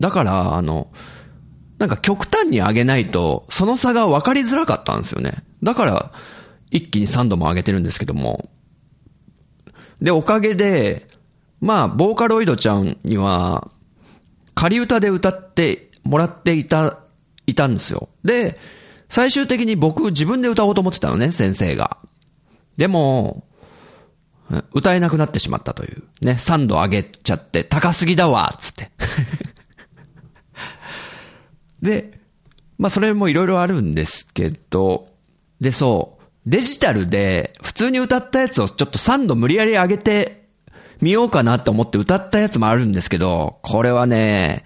[0.00, 0.88] だから、あの、
[1.78, 5.44] なんか極端に上げないと、その差が分かりづらかったんですよね。
[5.62, 6.12] だから、
[6.70, 8.48] 一気に3度も上げてるんですけども。
[10.00, 11.06] で、おかげで、
[11.60, 13.68] まあ、ボーカロイドちゃんには、
[14.54, 16.98] 仮歌で歌ってもらっていた、
[17.46, 18.08] いたんですよ。
[18.24, 18.58] で、
[19.08, 21.98] 最終的に僕自分で歌おうと思ってたのね、先生が。
[22.76, 23.44] でも、
[24.72, 26.02] 歌えなくなってしまったという。
[26.20, 28.90] ね、3度上げちゃって、高すぎだわつって。
[31.80, 32.18] で、
[32.78, 35.08] まあそれもいろいろあるんですけど、
[35.60, 40.48] で、そう、デジタルで普通に歌ったやつをちょっと3度無理やり上げて
[41.00, 44.64] みようかなと思って歌ったやつもあるんですけど、これはね、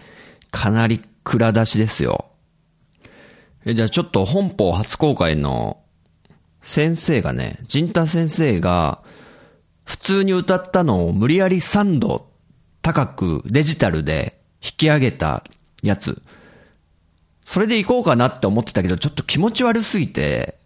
[0.50, 2.26] かなり蔵出しですよ。
[3.64, 5.78] え、じゃあちょっと本邦初公開の
[6.62, 9.02] 先生がね、ジンタ先生が
[9.86, 12.28] 普通に歌ったのを無理やり3度
[12.82, 15.42] 高くデジタルで引き上げた
[15.82, 16.20] やつ。
[17.44, 20.58] それで行こうかなって思ってたけど、ちょっと気持ち悪すぎて、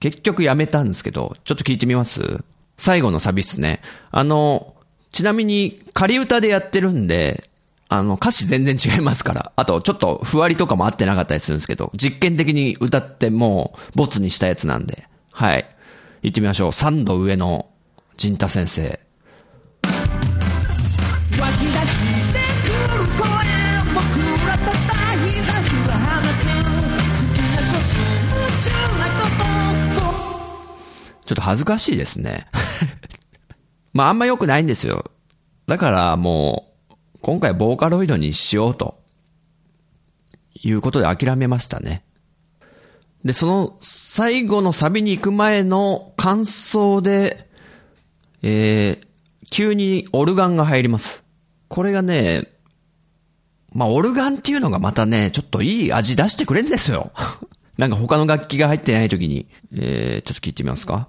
[0.00, 2.44] 結局やめたんですけど、ちょっと聞いてみます？
[2.76, 3.80] 最後のサビっすね。
[4.10, 4.74] あの、
[5.10, 7.48] ちなみに仮歌でやってるんで、
[7.88, 9.52] あの、歌詞全然違いますから。
[9.56, 15.08] あと、ちょっと、ふわりとかも合ってなかったりするんですけど、実験的に歌ってもう、ボツにしたやつなんで。
[15.32, 15.66] はい。
[16.22, 16.70] 行ってみましょう。
[16.70, 17.67] 3度上の
[18.18, 18.82] 陣太先生。
[18.82, 18.88] 湧
[21.52, 22.02] き出し
[22.32, 23.22] てくる声
[23.94, 24.04] 僕
[24.44, 24.74] らたた
[25.24, 27.94] ひらふが放つ好きなこと
[28.34, 29.22] 夢中なこ
[29.94, 30.10] と
[31.26, 32.48] ちょっと恥ずかしいですね。
[33.94, 35.12] まああんま良くないんですよ。
[35.68, 38.98] だからもう、今回ボーカロイドにしようと、
[40.60, 42.02] いうことで諦めましたね。
[43.24, 47.47] で、その最後のサビに行く前の感想で、
[48.42, 49.06] えー、
[49.50, 51.24] 急にオルガンが入ります。
[51.68, 52.48] これがね、
[53.72, 57.12] まあ、オルガンっていうのがまたね、ちょっといい味出してくれんですよ。
[57.76, 59.46] なんか他の楽器が入ってない時に。
[59.72, 61.08] えー、ちょっと聞いてみますか。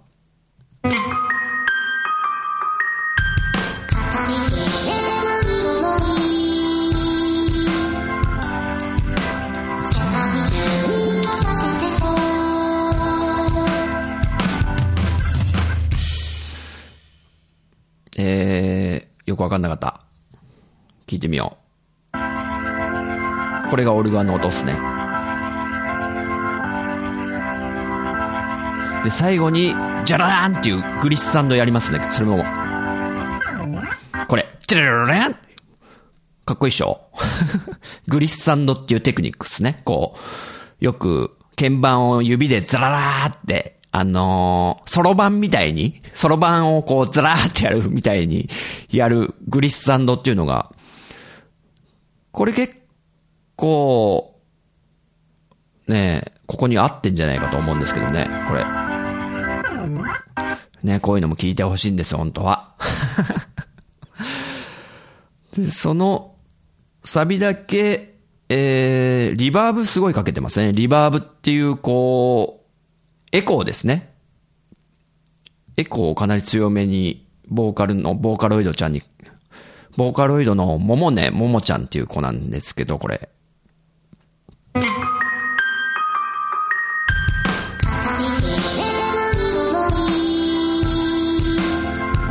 [18.22, 20.02] えー、よくわかんなかった。
[21.08, 21.58] 聞いてみよ
[22.14, 23.70] う。
[23.70, 24.74] これがオルガンの音っすね。
[29.06, 32.06] で、最後に、ジャラーンっていうグリッサンドやりますね。
[32.12, 32.44] それも。
[34.28, 35.34] これ、ジャララン
[36.46, 37.08] かっこいいっしょ
[38.10, 39.78] グリッサンドっていうテクニックっすね。
[39.86, 40.18] こ
[40.82, 48.48] う、よく、鍵盤を指でザララーってあのー、ソロ版みたいに、ソロ版をこう、ずらーってやるみたいに、
[48.90, 50.72] やるグリッサンドっていうのが、
[52.32, 52.76] これ結
[53.56, 54.40] 構、
[55.88, 58.66] ねここに合ってんじゃないかと思うんですけどね、これ。
[60.84, 62.76] ねこういうのも聞いてほしいんです、本当は。
[65.58, 66.36] で、その、
[67.04, 68.16] サビだけ、
[68.50, 70.74] えー、リバーブすごいかけてますね。
[70.74, 72.59] リバーブっていう、こう、
[73.32, 74.12] エコーですね。
[75.78, 79.04] エコーをかなり強めに、ボーカルの、ボーカロイドちゃんに、
[79.98, 83.30] ボーカロイドのももね、ももちゃんっていう子なんですけど、これ。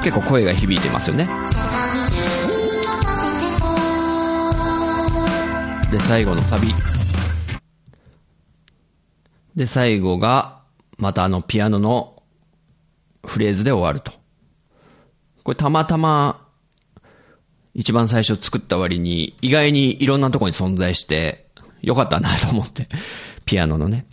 [0.02, 1.28] 結構声が響いてますよね。
[5.92, 6.68] で、最後のサビ。
[9.54, 10.57] で、最後が、
[10.98, 12.22] またあのピアノの
[13.24, 14.12] フレーズで終わると。
[15.44, 16.46] これたまたま
[17.74, 21.46] 一番最初作った割に意外にいろんなとこに存在して
[21.80, 22.88] よかったなと思って。
[23.44, 24.04] ピアノのね。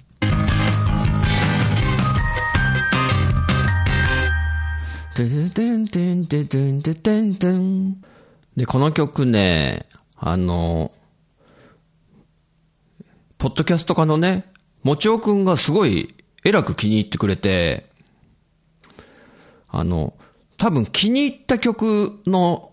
[8.56, 10.92] で、この曲ね、あの、
[13.38, 14.46] ポッドキャスト家のね、
[14.84, 16.15] もちおくんがすごい
[16.46, 17.90] えらく気に入ってくれて、
[19.68, 20.14] あの、
[20.58, 22.72] 多分気に入った曲の、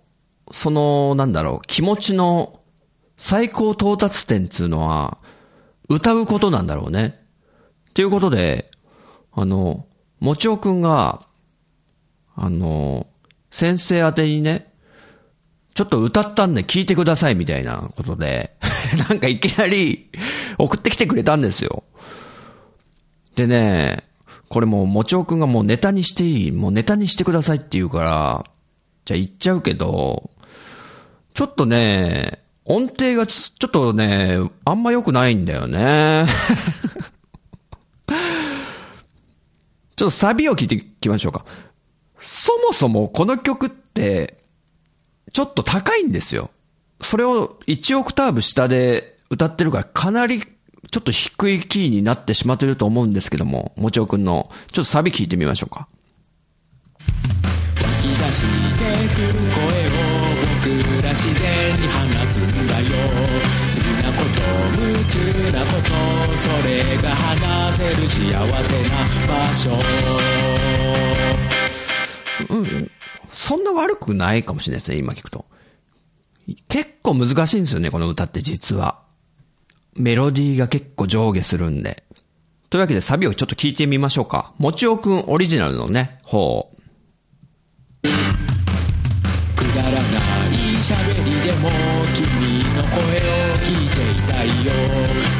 [0.52, 2.60] その、なんだろう、気持ちの
[3.16, 5.16] 最高到達点っていうのは、
[5.88, 7.18] 歌うことなんだろうね。
[7.90, 8.70] っていうことで、
[9.32, 9.86] あの、
[10.20, 11.22] もちおくんが、
[12.36, 13.06] あの、
[13.50, 14.70] 先生宛てにね、
[15.74, 18.54] ちょっと歌ったんで聞いてくださいみたいなことで、
[19.08, 20.10] なんかいきなり
[20.58, 21.84] 送ってきてくれたんですよ。
[23.35, 24.09] でね、
[24.49, 28.45] これもう、もちおくんがもうネタにしていいもうネタにしてくださいって言うから、
[29.05, 30.30] じゃあ言っちゃうけど、
[31.35, 36.26] ちょっとね、音程がちょっとね、あんま良くないんだよね。
[39.97, 41.45] ちょっとサビを聞いていきましょうか。
[42.18, 44.37] そもそもこの曲って、
[45.33, 46.51] ちょっと高いんですよ。
[47.01, 50.43] それを1オクターブ下で歌ってるからかなり
[50.93, 55.88] ちょっと低いキーになってしまっていると思うんですけども、もちおくんの、ちょっとサビ聞いてみましょうか。
[57.01, 57.09] 湧
[57.80, 58.49] き出して
[59.16, 59.97] くる声を
[60.61, 61.97] 僕ら自然に放
[62.30, 62.84] つんだよ
[63.72, 64.43] 好きなこと
[64.82, 65.16] 夢中
[65.51, 66.68] なことそれ
[66.99, 69.72] が話せる幸せな場所
[73.32, 75.47] そんな悪くないかもしれないですね、今聞くと。
[76.68, 79.01] 結構難しいんですよね、この歌って実は。
[79.95, 82.05] メロディーが結構上下するんで。
[82.70, 84.53] というわけでサビをちょっと聞いてみましょうか。
[84.59, 86.70] もちおくんオリジナルのね、方。
[88.03, 88.07] く
[89.74, 90.01] だらない
[90.80, 91.70] 喋りでも
[92.14, 93.30] 君の声を
[93.61, 94.72] 聞いていたいよ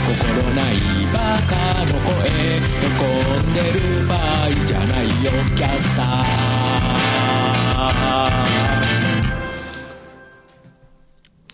[0.07, 0.22] 心
[0.55, 0.74] ない
[1.12, 1.55] バカ
[1.86, 2.61] の声へ
[2.98, 3.05] こ
[3.40, 4.18] んでる場合
[4.64, 6.62] じゃないよキャスター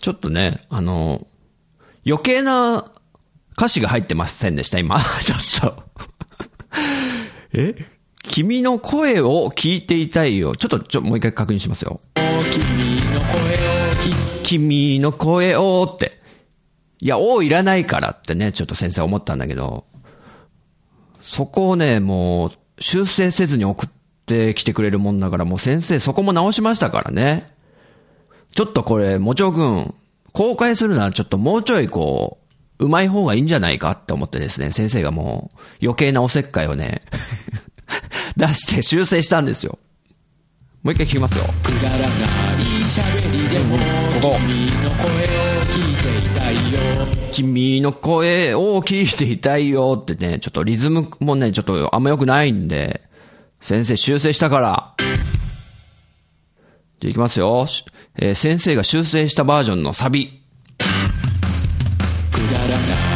[0.00, 1.26] ちょっとね、あの、
[2.08, 2.86] 余計な
[3.52, 4.98] 歌詞が入ってませんでした、今。
[5.22, 5.82] ちょっと。
[7.52, 7.74] え？
[8.22, 10.56] 君の声を聞いていたいよ。
[10.56, 12.00] ちょっと、ちょ、もう一回確認しますよ。
[12.14, 16.18] 君の声を聞君の声をって。
[17.00, 19.84] いや、おいらないからってね、ちょっと先生思ったんだけど、
[21.20, 22.50] そこをね、もう、
[22.80, 23.90] 修正せずに送っ
[24.24, 27.52] てきてくれるもんだから、もう先生そこも直しましたからね。
[28.52, 29.94] ちょっとこれ、もちおくん、
[30.38, 32.38] 公開するならちょっともうちょいこ
[32.78, 37.02] う、うまい方がいいんじゃないかって思ってですね、先生がもう、余計なおせっかいをね、
[38.38, 39.80] 出して修正したんですよ。
[40.84, 41.44] もう一回聞きますよ。
[41.64, 42.08] くだらない
[42.86, 43.78] 喋りでも
[44.22, 53.02] ここ君の声を聞いていたいよ君の声を聞いていたいよってね、ちょっとリズムもね、ちょっとあんま良くないんで、
[53.60, 54.94] 先生修正したから。
[57.00, 57.66] じゃあいきますよ。
[58.16, 60.42] えー先生が修正したバージョンのサビ。
[62.32, 62.72] くだらな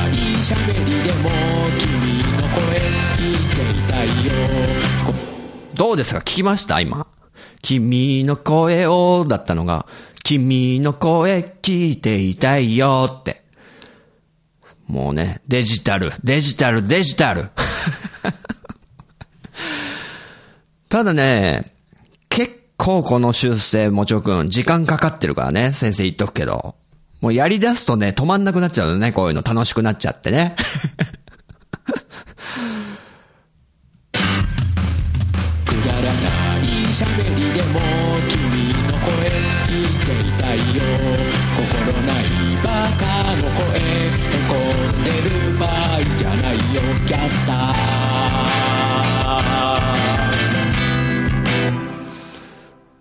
[0.09, 0.13] い
[0.43, 1.31] 喋りでも
[1.79, 2.61] 君の声
[3.17, 4.33] 聞いていたいよ
[5.75, 6.19] どうですか？
[6.21, 6.81] 聞きました？
[6.81, 7.07] 今。
[7.63, 9.87] 君の声をだったのが、
[10.25, 13.43] 君の声聞いていたいよって。
[14.87, 17.51] もうね、デジタル、デジタル、デジタル。
[20.89, 21.73] ただね、
[22.29, 26.75] 結構この修正、もちろくん、時間かかってるからね、先生言っとくけど。
[27.21, 30.57] もうやり出すとね、止まんなくなっちゃうよね、こういうの楽しくなっちゃってね。
[34.13, 36.11] くだらな
[36.59, 37.79] い喋りでも
[38.29, 39.31] 君の声
[39.69, 40.83] 聞いていたいよ
[41.57, 41.71] 心
[42.03, 42.27] ない
[42.65, 42.67] バ
[42.99, 43.07] カ
[43.37, 44.11] の声へ
[44.49, 45.71] こんでる場合
[46.17, 48.42] じゃないよキャスター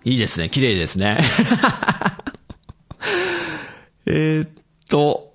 [0.04, 0.50] いいですね。
[0.50, 1.18] 綺麗ですね。
[4.06, 4.48] えーっ
[4.88, 5.32] と。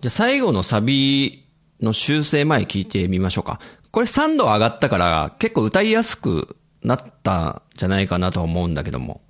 [0.00, 1.44] じゃあ最後のサビ
[1.80, 3.60] の修正前聞いてみましょうか。
[3.90, 9.20] これ3度上がったから結構歌いやすくなったんじゃないかなとは思うんだけども。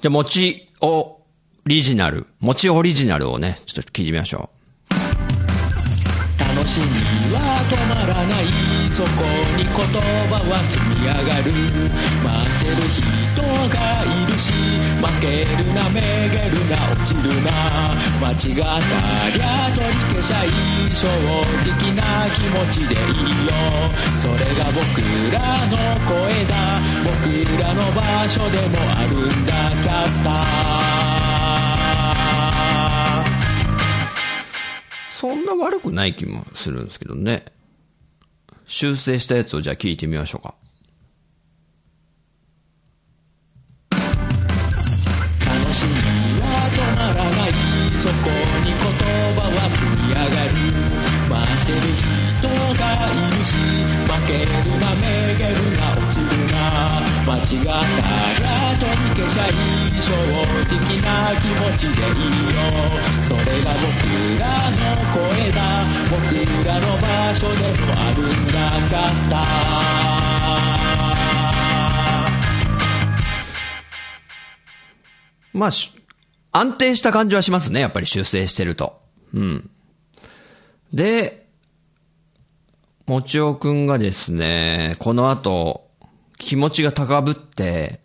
[0.00, 1.20] じゃあ、もちオ
[1.66, 4.50] リジナル、もちオリジナルをね、ちょっと聞いてみましょ
[6.62, 6.78] 楽し
[7.34, 8.46] は止まらない
[8.86, 9.26] そこ
[9.58, 11.50] に言葉は積み上がる
[12.22, 14.54] 待ってる人がいるし
[15.02, 18.78] 負けるなめげるな落ちるな間違った
[19.34, 25.02] りゃ取り消しゃいい正直な気持ちでいいよそれが僕
[25.34, 25.74] らの
[26.06, 27.26] 声だ僕
[27.58, 29.50] らの場所でもあるんだ
[29.82, 31.11] キャスター
[35.22, 37.44] そんな悪くない気もするんですけどね。
[38.66, 40.56] 修正したやつをじゃあ聞いてみましょうか。
[57.42, 59.50] な間違ったら取り消しゃい
[60.00, 61.08] 正直な
[61.40, 62.62] 気持ちでいいよ。
[63.24, 63.90] それが僕
[64.38, 64.80] らの
[65.12, 65.20] 声
[65.50, 65.58] だ。
[66.08, 66.22] 僕
[66.64, 68.54] らの場所でもあるんだ。
[68.88, 69.40] キャスター。
[75.52, 75.90] まあ、し
[76.52, 79.00] 安定した感じはしますね、やっぱり修正してると。
[79.34, 79.70] うん。
[80.92, 81.46] で、
[83.06, 85.91] もちおくんがですね、この後、
[86.38, 88.00] 気持ちが高ぶって、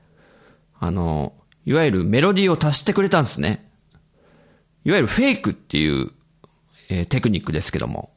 [0.80, 1.34] あの、
[1.66, 3.70] いわゆるメロディーを足してくれたんですね。
[4.86, 6.12] いわゆるフェイクっていう、
[6.90, 8.12] えーテクニックですけども。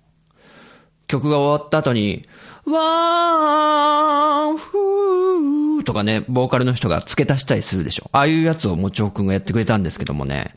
[1.11, 2.25] 曲が終わった後に、
[2.65, 8.09] わー、ふーとかね、ボーカルの人が付け足したりするでしょ。
[8.13, 10.55] ああいうやつをもちおくんがやってくれたんですけどもね。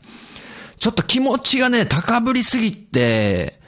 [0.78, 3.60] ちょっと気持ちがね、高ぶりすぎて、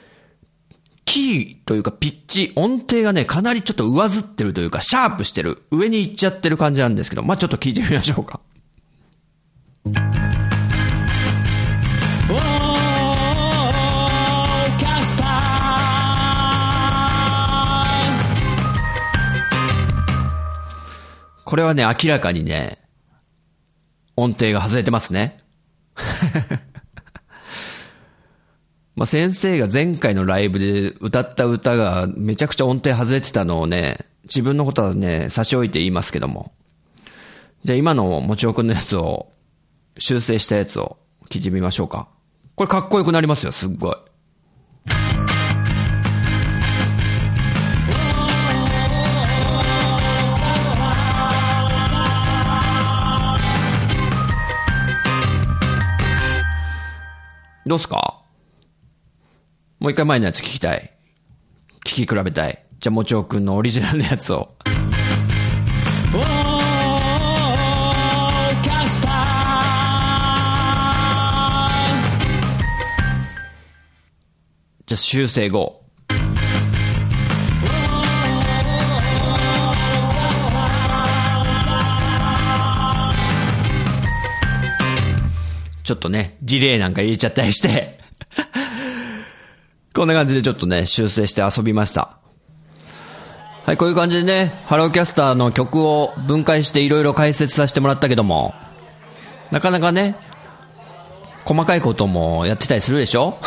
[1.07, 8.41] キーというかピッチ、音程がね、かなりちょっと上ずってるというか、シャープしてる、上に行っちゃってる感じなんですけど、まあちょっと聞いてみましょうか。
[21.45, 22.79] これはね、明らかにね、
[24.17, 25.37] 音程が外れてますね。
[28.97, 36.51] まあ先生が前回のライブで歌った歌がめちゃくちゃ音程外れてたのをね、自分のことはね、差し置いて言いますけども。
[37.63, 39.31] じゃあ今のもちおくんのやつを、
[39.99, 40.97] 修正したやつを
[41.29, 42.07] 聞いてみましょうか。
[42.55, 43.95] これかっこよくなりますよ、すっごい。
[57.67, 58.26] どうすか？
[59.79, 60.91] もう一回前のやつ聞きたい。
[61.85, 62.65] 聞き比べたい。
[62.79, 64.55] じゃあ、もちおくんのオリジナルのやつを。
[74.87, 75.83] じゃあ、修正後。
[85.83, 87.99] ちょっとね、ディレイなんか入れちゃったりして。
[89.97, 92.19] こんな感じでちょっとね、修正して遊びました。
[93.65, 98.53] はい、こういう感じでね、 HELLO CASTER の曲を分解していろいろ解説させてもらったけども、
[99.51, 100.15] なかなかね、
[101.45, 103.39] 細かいこともやってたりするでしょ？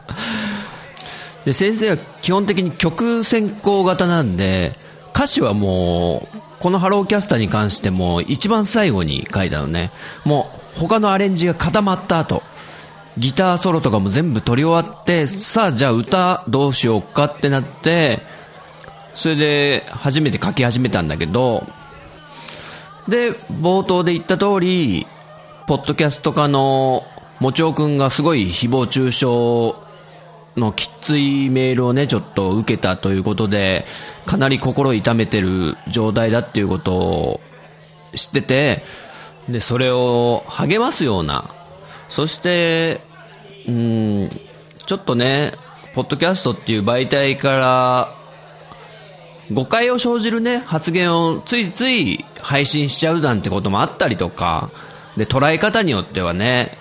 [1.46, 4.76] で、先生は基本的に曲先行型なんで、
[5.14, 9.90] 歌詞はもう、この HELLO CASTER に関しても一番最後に書いたのね。
[10.24, 12.42] もう他のアレンジが固まった後、
[13.18, 18.20] ギターソロとかも全部取り終わって、さあじゃあ歌どうしようかってなって、
[19.14, 21.66] それで初めて書き始めたんだけど、
[23.08, 25.06] で、冒頭で言った通り、
[25.66, 27.04] ポッドキャスト家の
[27.40, 29.26] もちおくんがすごい誹謗中傷
[30.56, 33.86] のきついメールをね、ちょっと受けたということで、
[34.26, 37.40] かなり心痛めてる状態だっていうことを
[38.14, 38.84] 知ってて、
[39.48, 41.50] で、それを励ますような、
[42.08, 43.00] そして、
[43.66, 44.30] うん、
[44.86, 45.52] ちょっとね、
[45.94, 48.16] ポッドキャストっていう媒体から、
[49.52, 54.70] 誤解を生じるね、発言をついつい配信しちゃうなんてこともあったりとか、
[55.16, 56.78] で、捉え方によってはね、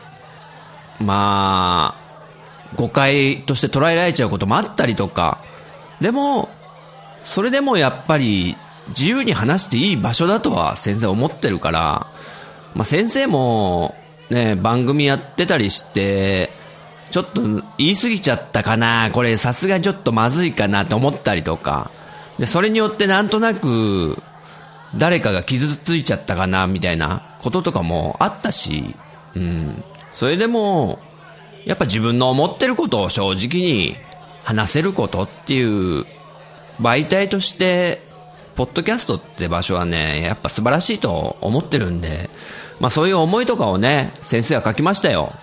[1.00, 5.44] まあ、誤解として捉えられちゃうこともあったりとか、
[6.02, 6.50] でも、
[7.24, 8.56] それでもやっぱり
[8.90, 12.08] 自由に話していい場所だとは先生思ってるから、
[12.74, 13.96] まあ先生も
[14.30, 16.52] ね、番組やってたりして、
[17.12, 17.42] ちょっと
[17.78, 21.92] 言い過ぎちゃったかな、これさすがにちょっとまずいかなと思ったりとか、
[22.40, 24.22] で、それによってなんとなく、
[24.96, 28.96] 誰かが傷ついちゃったかな、みたいなこととかもあったし、
[29.36, 29.84] うん。
[30.12, 31.00] それでも、
[31.66, 33.98] やっぱ自分の思ってることを正直に
[34.44, 36.06] 話せることっていう
[36.80, 38.04] 媒体として、
[38.56, 42.30] ポッドキャストって場所はね、やっぱ素晴らしいと思ってるんで、
[42.80, 45.34] まあそういう思いとかをね、先生は書きましたよ。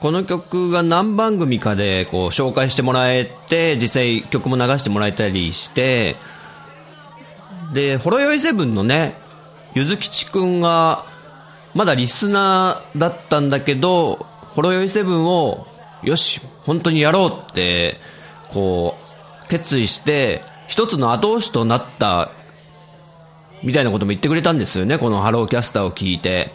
[0.00, 6.16] この曲が何番組かでこう紹介してもらえて、実際曲も流してもらえたりして、
[7.72, 9.18] で、ほろよいセブンのね、
[9.74, 11.04] ゆずきちくんが、
[11.74, 15.66] まだリスナーだったんだけど、ほろよいセブンを、
[16.02, 17.98] よし、本当にやろうって、
[18.50, 18.96] こ
[19.44, 22.30] う、決意して、一つの後押しとなった、
[23.62, 26.52] みたいなことも言ってくれたんですよね、このハローキャスターを聞いて。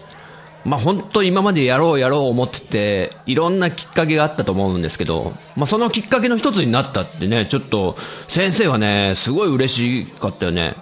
[0.66, 7.98] まあ本当今までやろうやろう思ってて、いろんなきっかけがあったと思うんですけど、まあそのきっかけの一つになったってね、ちょっと
[8.30, 10.76] 先生はね、すごい嬉しかったよね。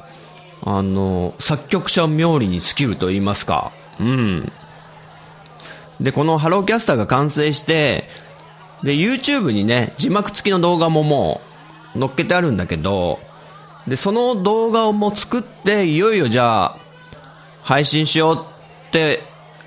[0.64, 3.72] あの、作曲者冥利に尽きると言いますか。
[4.00, 4.52] うん。
[6.00, 8.08] で、このハローキャスターが完成して、
[8.84, 11.42] で、YouTube にね、字幕付きの動画もも
[11.96, 13.20] う載っけてあるんだけど、
[13.88, 16.78] で、その動画をもう作って、いよいよじゃあ、
[17.64, 18.46] 配信しよう
[18.90, 19.22] って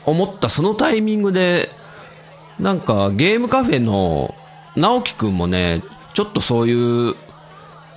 [0.05, 1.71] 思ったそのタイミングで、
[2.59, 4.35] なんかゲームカフェの
[4.77, 5.83] 直樹くんもね、
[6.15, 7.17] ちょっとそういう、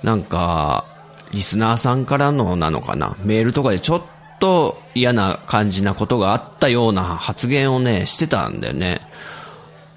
[0.02, 0.84] なんか、
[1.32, 4.02] リスナーさんからのなのかな、メールとかでちょっ
[4.40, 9.00] と嫌な感じなことがあったような発言をね、してたんだよね。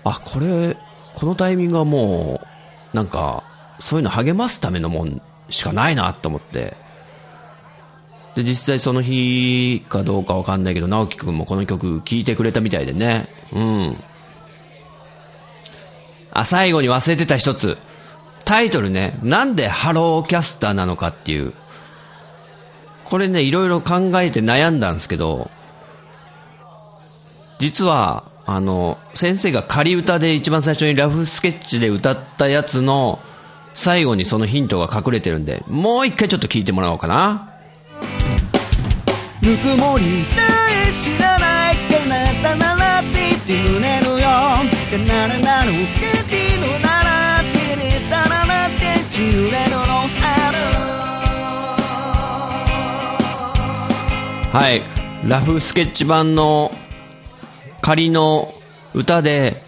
[0.03, 0.77] あ、これ、
[1.15, 2.41] このタイミングはも
[2.93, 3.43] う、なんか、
[3.79, 6.75] そういうの励ますためのもんしかないなと思って。
[8.35, 13.29] で、実際その日かどうかわかんないけど、直樹くんもこの曲聴いてくれたみたいでね。
[13.51, 14.03] うん。
[16.31, 17.77] あ、最後に忘れてた一つ。
[18.45, 21.53] タイトルね、なんでハローキャスターなのかっていう。
[23.05, 25.51] これね、いろいろ考えて悩んだんですけど、
[27.59, 33.19] 実は、あの、先生が仮歌で一番最初にラフスケッチで歌ったやつの
[33.73, 37.49] 最後にそのヒントが隠れてるんで、もう一回ちょっと聞いてもらおうかな。
[39.41, 40.37] ぬくもりさ
[40.69, 41.75] え知らない
[42.41, 44.27] かならって言って胸のよ
[44.91, 50.57] てならなのならてれたらなてちゅれのの春
[54.51, 54.81] はい。
[55.27, 56.71] ラフスケッチ版の
[57.81, 58.53] 仮の
[58.93, 59.63] 歌で、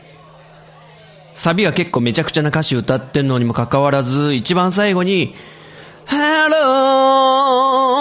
[1.36, 5.36] サビが結構めちゃくちゃな歌詞歌ってんのにもかかわらず、一番最後に、
[6.06, 6.50] ハ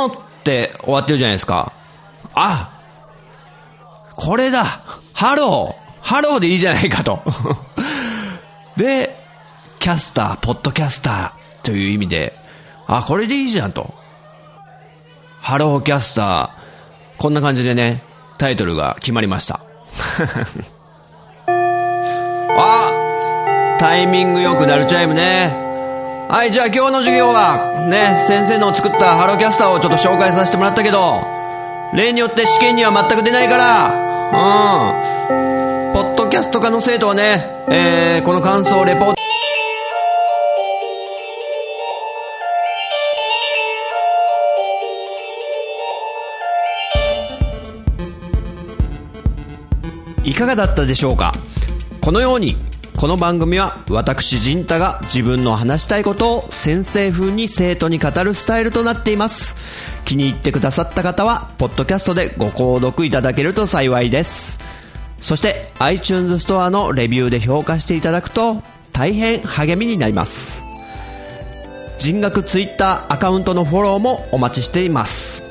[0.08, 1.72] ローって終わってるじゃないですか。
[2.34, 2.80] あ
[4.16, 4.64] これだ
[5.12, 7.22] ハローハローでいいじゃないかと。
[8.76, 9.18] で、
[9.78, 12.36] キャスター、ポッドキャスターという意味で、
[12.86, 13.94] あ、これでいいじゃんと。
[15.40, 16.50] ハローキャスター、
[17.18, 18.02] こんな感じでね、
[18.38, 19.60] タイトルが決まりました。
[23.82, 25.52] タイミングよくなるチャイムね。
[26.28, 31.26] はい、じゃあ今日の授業は、ね、先生の作ったハローキャスターをちょっと紹介させてもらったけど、
[31.92, 33.88] 例によって試験には全く出ないから、
[35.88, 35.92] うん。
[35.94, 39.16] ポッドキャスト科の生徒はね、えー、この感想をレポート、
[50.22, 51.32] いかがだったでしょうか？
[52.00, 52.56] このように
[53.02, 59.56] この番組は私陣太が自分の話したいことを先生風に生徒に語るスタイルとなっています。
[60.04, 64.60] 気に入ってくださった方はポッドキャストでご購読いただけると幸いです。
[65.20, 70.62] そして iTunes ストアのレビューで評価していただくと大変励みになります。
[71.98, 75.42] 人学 Twitter アカウントのフォローもお待ちしています。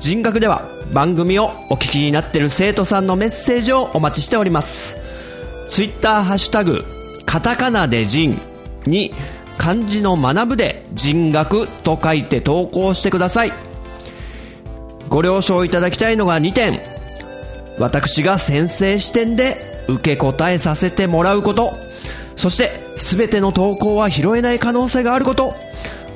[0.00, 5.01] 人学では番組をお聞きになっている生徒さんのメッセージをお待ちしております。
[5.72, 6.84] ツイッターハッシュタグ
[7.24, 8.38] カタカナで人
[8.84, 9.14] に
[9.56, 13.54] 漢字の学ぶで人学と書いて投稿してください。
[15.08, 16.78] ご了承いただきたいのが2点。
[17.78, 19.56] 私が先生視点で
[19.88, 21.72] 受け答えさせてもらうこと。
[22.36, 25.54] そして全ての投稿は拾えない可能性があること。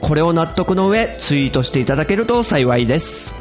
[0.03, 3.33] これを納得の上ツイートしていただけると幸いです。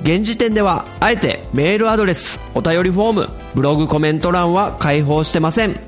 [0.00, 5.80] 現時点ではあえてメールアドレスお便りフォームブログコメント欄は開放してません。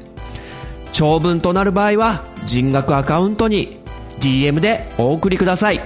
[0.95, 3.79] 長文となる場合は人学アカウントに
[4.21, 5.83] DM でお送りください。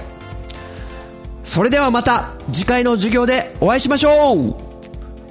[1.43, 4.55] それではまた次回の授業でお会いしましょう。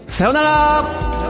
[0.09, 1.22] さようなら。